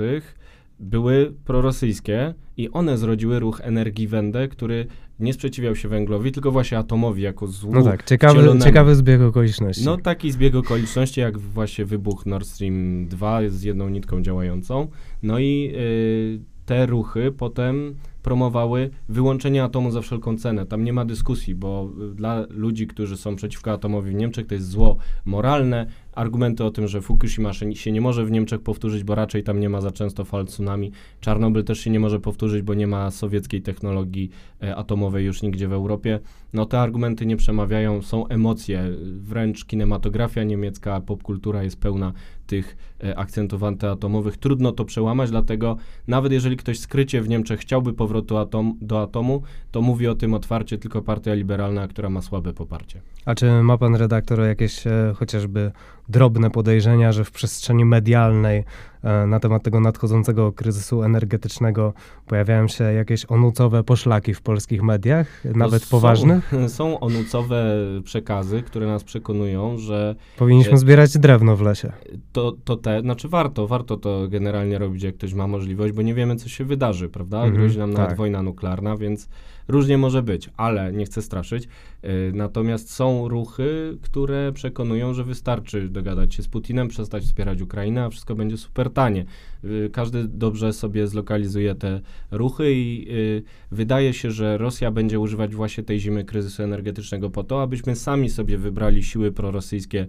były 0.80 1.34
prorosyjskie 1.44 2.34
i 2.56 2.70
one 2.70 2.98
zrodziły 2.98 3.38
ruch 3.38 3.60
Energii 3.60 4.08
Wende, 4.08 4.48
który 4.48 4.86
nie 5.20 5.32
sprzeciwiał 5.32 5.76
się 5.76 5.88
węglowi, 5.88 6.32
tylko 6.32 6.52
właśnie 6.52 6.78
atomowi 6.78 7.22
jako 7.22 7.46
złu 7.46 7.74
No 7.74 7.82
tak, 7.82 8.02
ciekawy, 8.04 8.58
ciekawy 8.64 8.94
zbieg 8.94 9.20
okoliczności. 9.20 9.84
No 9.84 9.96
taki 9.96 10.32
zbieg 10.32 10.54
okoliczności, 10.54 11.20
jak 11.20 11.38
właśnie 11.38 11.84
wybuch 11.84 12.26
Nord 12.26 12.46
Stream 12.46 13.06
2 13.08 13.40
z 13.48 13.62
jedną 13.62 13.88
nitką 13.88 14.22
działającą. 14.22 14.88
No 15.22 15.38
i 15.38 15.72
yy, 15.74 16.40
te 16.66 16.86
ruchy 16.86 17.32
potem 17.32 17.94
promowały 18.22 18.90
wyłączenie 19.08 19.64
atomu 19.64 19.90
za 19.90 20.00
wszelką 20.00 20.36
cenę. 20.36 20.66
Tam 20.66 20.84
nie 20.84 20.92
ma 20.92 21.04
dyskusji, 21.04 21.54
bo 21.54 21.90
y, 22.12 22.14
dla 22.14 22.46
ludzi, 22.50 22.86
którzy 22.86 23.16
są 23.16 23.36
przeciwko 23.36 23.72
atomowi 23.72 24.10
w 24.10 24.14
Niemczech, 24.14 24.46
to 24.46 24.54
jest 24.54 24.68
zło 24.68 24.96
moralne. 25.24 25.86
argumenty 26.12 26.64
o 26.64 26.70
tym, 26.70 26.88
że 26.88 27.00
Fukushima 27.00 27.52
się 27.52 27.92
nie 27.92 28.00
może 28.00 28.24
w 28.24 28.30
Niemczech 28.30 28.60
powtórzyć, 28.60 29.04
bo 29.04 29.14
raczej 29.14 29.42
tam 29.42 29.60
nie 29.60 29.68
ma 29.68 29.80
za 29.80 29.90
często 29.90 30.24
fal 30.24 30.46
tsunami. 30.46 30.92
Czarnobyl 31.20 31.64
też 31.64 31.80
się 31.80 31.90
nie 31.90 32.00
może 32.00 32.20
powtórzyć, 32.20 32.62
bo 32.62 32.74
nie 32.74 32.86
ma 32.86 33.10
sowieckiej 33.10 33.62
technologii 33.62 34.30
e, 34.62 34.76
atomowej 34.76 35.26
już 35.26 35.42
nigdzie 35.42 35.68
w 35.68 35.72
Europie. 35.72 36.20
No 36.52 36.66
te 36.66 36.80
argumenty 36.80 37.26
nie 37.26 37.36
przemawiają, 37.36 38.02
są 38.02 38.28
emocje, 38.28 38.84
wręcz 39.02 39.64
kinematografia 39.64 40.44
niemiecka, 40.44 41.00
popkultura 41.00 41.62
jest 41.62 41.80
pełna 41.80 42.12
tych 42.46 42.76
akcentów 43.16 43.62
antyatomowych. 43.62 44.36
Trudno 44.36 44.72
to 44.72 44.84
przełamać, 44.84 45.30
dlatego 45.30 45.76
nawet 46.08 46.32
jeżeli 46.32 46.56
ktoś 46.56 46.78
skrycie 46.78 47.22
w 47.22 47.28
Niemczech 47.28 47.60
chciałby 47.60 47.92
powrotu 47.92 48.36
atom, 48.36 48.78
do 48.80 49.02
atomu, 49.02 49.42
to 49.70 49.82
mówi 49.82 50.08
o 50.08 50.14
tym 50.14 50.34
otwarcie 50.34 50.78
tylko 50.78 51.02
partia 51.02 51.34
liberalna, 51.34 51.88
która 51.88 52.10
ma 52.10 52.22
słabe 52.22 52.52
poparcie. 52.52 53.00
A 53.24 53.34
czy 53.34 53.62
ma 53.62 53.78
pan 53.78 53.94
redaktor 53.94 54.40
jakieś 54.40 54.86
e, 54.86 55.12
chociażby 55.16 55.72
drobne 56.08 56.50
podejrzenia, 56.50 57.12
że 57.12 57.24
w 57.24 57.30
przestrzeni 57.30 57.84
medialnej 57.84 58.64
e, 59.02 59.26
na 59.26 59.40
temat 59.40 59.62
tego 59.62 59.80
nadchodzącego 59.80 60.52
kryzysu 60.52 61.02
energetycznego 61.02 61.92
pojawiają 62.26 62.68
się 62.68 62.84
jakieś 62.84 63.24
onucowe 63.24 63.84
poszlaki 63.84 64.34
w 64.34 64.42
polskich 64.42 64.82
mediach, 64.82 65.44
nawet 65.44 65.82
są, 65.82 65.90
poważnych? 65.90 66.52
Są 66.68 67.00
onucowe 67.00 67.76
przekazy, 68.04 68.62
które 68.62 68.86
nas 68.86 69.04
przekonują, 69.04 69.78
że... 69.78 70.14
Powinniśmy 70.38 70.78
zbierać 70.78 71.18
drewno 71.18 71.56
w 71.56 71.60
lesie. 71.60 71.92
To, 72.32 72.52
to 72.64 72.76
te, 72.92 73.00
znaczy 73.00 73.28
warto, 73.28 73.66
warto 73.66 73.96
to 73.96 74.28
generalnie 74.28 74.78
robić, 74.78 75.02
jak 75.02 75.14
ktoś 75.14 75.34
ma 75.34 75.46
możliwość, 75.46 75.94
bo 75.94 76.02
nie 76.02 76.14
wiemy, 76.14 76.36
co 76.36 76.48
się 76.48 76.64
wydarzy, 76.64 77.08
prawda? 77.08 77.36
Mhm, 77.36 77.54
Grozi 77.54 77.78
nam 77.78 77.92
nawet 77.92 78.08
tak. 78.08 78.18
wojna 78.18 78.42
nuklearna, 78.42 78.96
więc 78.96 79.28
różnie 79.68 79.98
może 79.98 80.22
być, 80.22 80.50
ale 80.56 80.92
nie 80.92 81.04
chcę 81.04 81.22
straszyć. 81.22 81.68
Yy, 82.02 82.10
natomiast 82.34 82.92
są 82.92 83.28
ruchy, 83.28 83.98
które 84.02 84.52
przekonują, 84.52 85.14
że 85.14 85.24
wystarczy 85.24 85.88
dogadać 85.88 86.34
się 86.34 86.42
z 86.42 86.48
Putinem, 86.48 86.88
przestać 86.88 87.24
wspierać 87.24 87.60
Ukrainę, 87.60 88.04
a 88.04 88.10
wszystko 88.10 88.34
będzie 88.34 88.56
super 88.56 88.90
tanie. 88.90 89.24
Yy, 89.64 89.90
każdy 89.92 90.28
dobrze 90.28 90.72
sobie 90.72 91.06
zlokalizuje 91.06 91.74
te 91.74 92.00
ruchy 92.30 92.72
i 92.72 93.06
yy, 93.08 93.42
wydaje 93.70 94.12
się, 94.12 94.30
że 94.30 94.58
Rosja 94.58 94.90
będzie 94.90 95.20
używać 95.20 95.54
właśnie 95.54 95.84
tej 95.84 96.00
zimy 96.00 96.24
kryzysu 96.24 96.62
energetycznego 96.62 97.30
po 97.30 97.44
to, 97.44 97.62
abyśmy 97.62 97.96
sami 97.96 98.30
sobie 98.30 98.58
wybrali 98.58 99.02
siły 99.02 99.32
prorosyjskie 99.32 100.06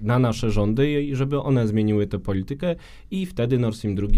na 0.00 0.18
nasze 0.18 0.50
rządy 0.50 1.02
i 1.02 1.14
żeby 1.14 1.40
one 1.40 1.68
zmieniły 1.68 2.06
tę 2.06 2.18
politykę 2.18 2.76
i 3.10 3.26
wtedy 3.26 3.58
Nord 3.58 3.76
Stream 3.76 3.96
2, 3.96 4.08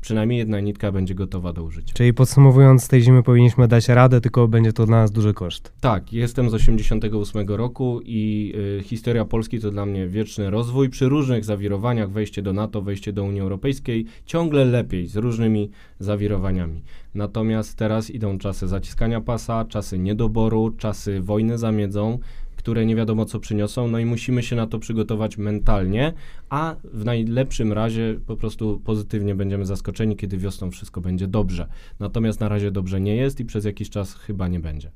przynajmniej 0.00 0.38
jedna 0.38 0.60
nitka 0.60 0.92
będzie 0.92 1.14
gotowa 1.14 1.52
do 1.52 1.62
użycia. 1.62 1.94
Czyli 1.94 2.14
podsumowując, 2.14 2.88
tej 2.88 3.02
zimy 3.02 3.22
powinniśmy 3.22 3.68
dać 3.68 3.88
radę, 3.88 4.20
tylko 4.20 4.48
będzie 4.48 4.72
to 4.72 4.86
dla 4.86 4.96
nas 4.96 5.10
duży 5.10 5.34
koszt. 5.34 5.72
Tak, 5.80 6.12
jestem 6.12 6.50
z 6.50 6.54
88 6.54 7.48
roku 7.48 8.00
i 8.04 8.52
y, 8.80 8.82
historia 8.82 9.24
Polski 9.24 9.60
to 9.60 9.70
dla 9.70 9.86
mnie 9.86 10.06
wieczny 10.08 10.50
rozwój. 10.50 10.90
Przy 10.90 11.08
różnych 11.08 11.44
zawirowaniach, 11.44 12.10
wejście 12.10 12.42
do 12.42 12.52
NATO, 12.52 12.82
wejście 12.82 13.12
do 13.12 13.24
Unii 13.24 13.40
Europejskiej, 13.40 14.06
ciągle 14.26 14.64
lepiej, 14.64 15.06
z 15.06 15.16
różnymi 15.16 15.70
zawirowaniami. 15.98 16.82
Natomiast 17.14 17.76
teraz 17.76 18.10
idą 18.10 18.38
czasy 18.38 18.68
zaciskania 18.68 19.20
pasa, 19.20 19.64
czasy 19.64 19.98
niedoboru, 19.98 20.70
czasy 20.70 21.20
wojny 21.20 21.58
za 21.58 21.72
miedzą, 21.72 22.18
które 22.56 22.86
nie 22.86 22.96
wiadomo 22.96 23.24
co 23.24 23.40
przyniosą, 23.40 23.88
no 23.88 23.98
i 23.98 24.04
musimy 24.04 24.42
się 24.42 24.56
na 24.56 24.66
to 24.66 24.78
przygotować 24.78 25.38
mentalnie, 25.38 26.12
a 26.50 26.76
w 26.84 27.04
najlepszym 27.04 27.72
razie 27.72 28.20
po 28.26 28.36
prostu 28.36 28.80
pozytywnie 28.84 29.34
będziemy 29.34 29.66
zaskoczeni, 29.66 30.16
kiedy 30.16 30.38
wiosną 30.38 30.70
wszystko 30.70 31.00
będzie 31.00 31.28
dobrze. 31.28 31.68
Natomiast 32.00 32.40
na 32.40 32.48
razie 32.48 32.70
dobrze 32.70 33.00
nie 33.00 33.16
jest 33.16 33.40
i 33.40 33.44
przez 33.44 33.64
jakiś 33.64 33.90
czas 33.90 34.14
chyba 34.14 34.48
nie 34.48 34.60
będzie. 34.60 34.90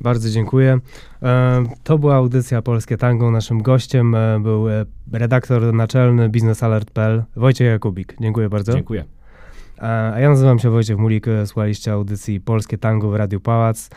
Bardzo 0.00 0.30
dziękuję. 0.30 0.78
E, 1.22 1.64
to 1.84 1.98
była 1.98 2.14
audycja 2.14 2.62
Polskie 2.62 2.96
Tango. 2.96 3.30
Naszym 3.30 3.62
gościem 3.62 4.14
e, 4.14 4.40
był 4.40 4.68
e, 4.68 4.84
redaktor 5.12 5.74
naczelny 5.74 6.28
biznesalert.pl 6.28 7.24
Wojciech 7.36 7.66
Jakubik. 7.66 8.16
Dziękuję 8.20 8.48
bardzo. 8.48 8.72
Dziękuję. 8.72 9.04
A 9.78 10.14
ja 10.18 10.28
nazywam 10.28 10.58
się 10.58 10.70
Wojciech 10.70 10.98
Mulik, 10.98 11.26
słuchaliście 11.44 11.92
audycji 11.92 12.40
Polskie 12.40 12.78
Tango 12.78 13.10
w 13.10 13.14
Radiu 13.14 13.40
Pałac. 13.40 13.90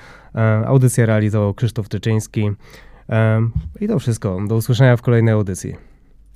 Audycję 0.65 1.05
realizował 1.05 1.53
Krzysztof 1.53 1.89
Tyczyński. 1.89 2.51
I 3.81 3.87
to 3.87 3.99
wszystko. 3.99 4.39
Do 4.47 4.55
usłyszenia 4.55 4.97
w 4.97 5.01
kolejnej 5.01 5.33
audycji. 5.33 5.90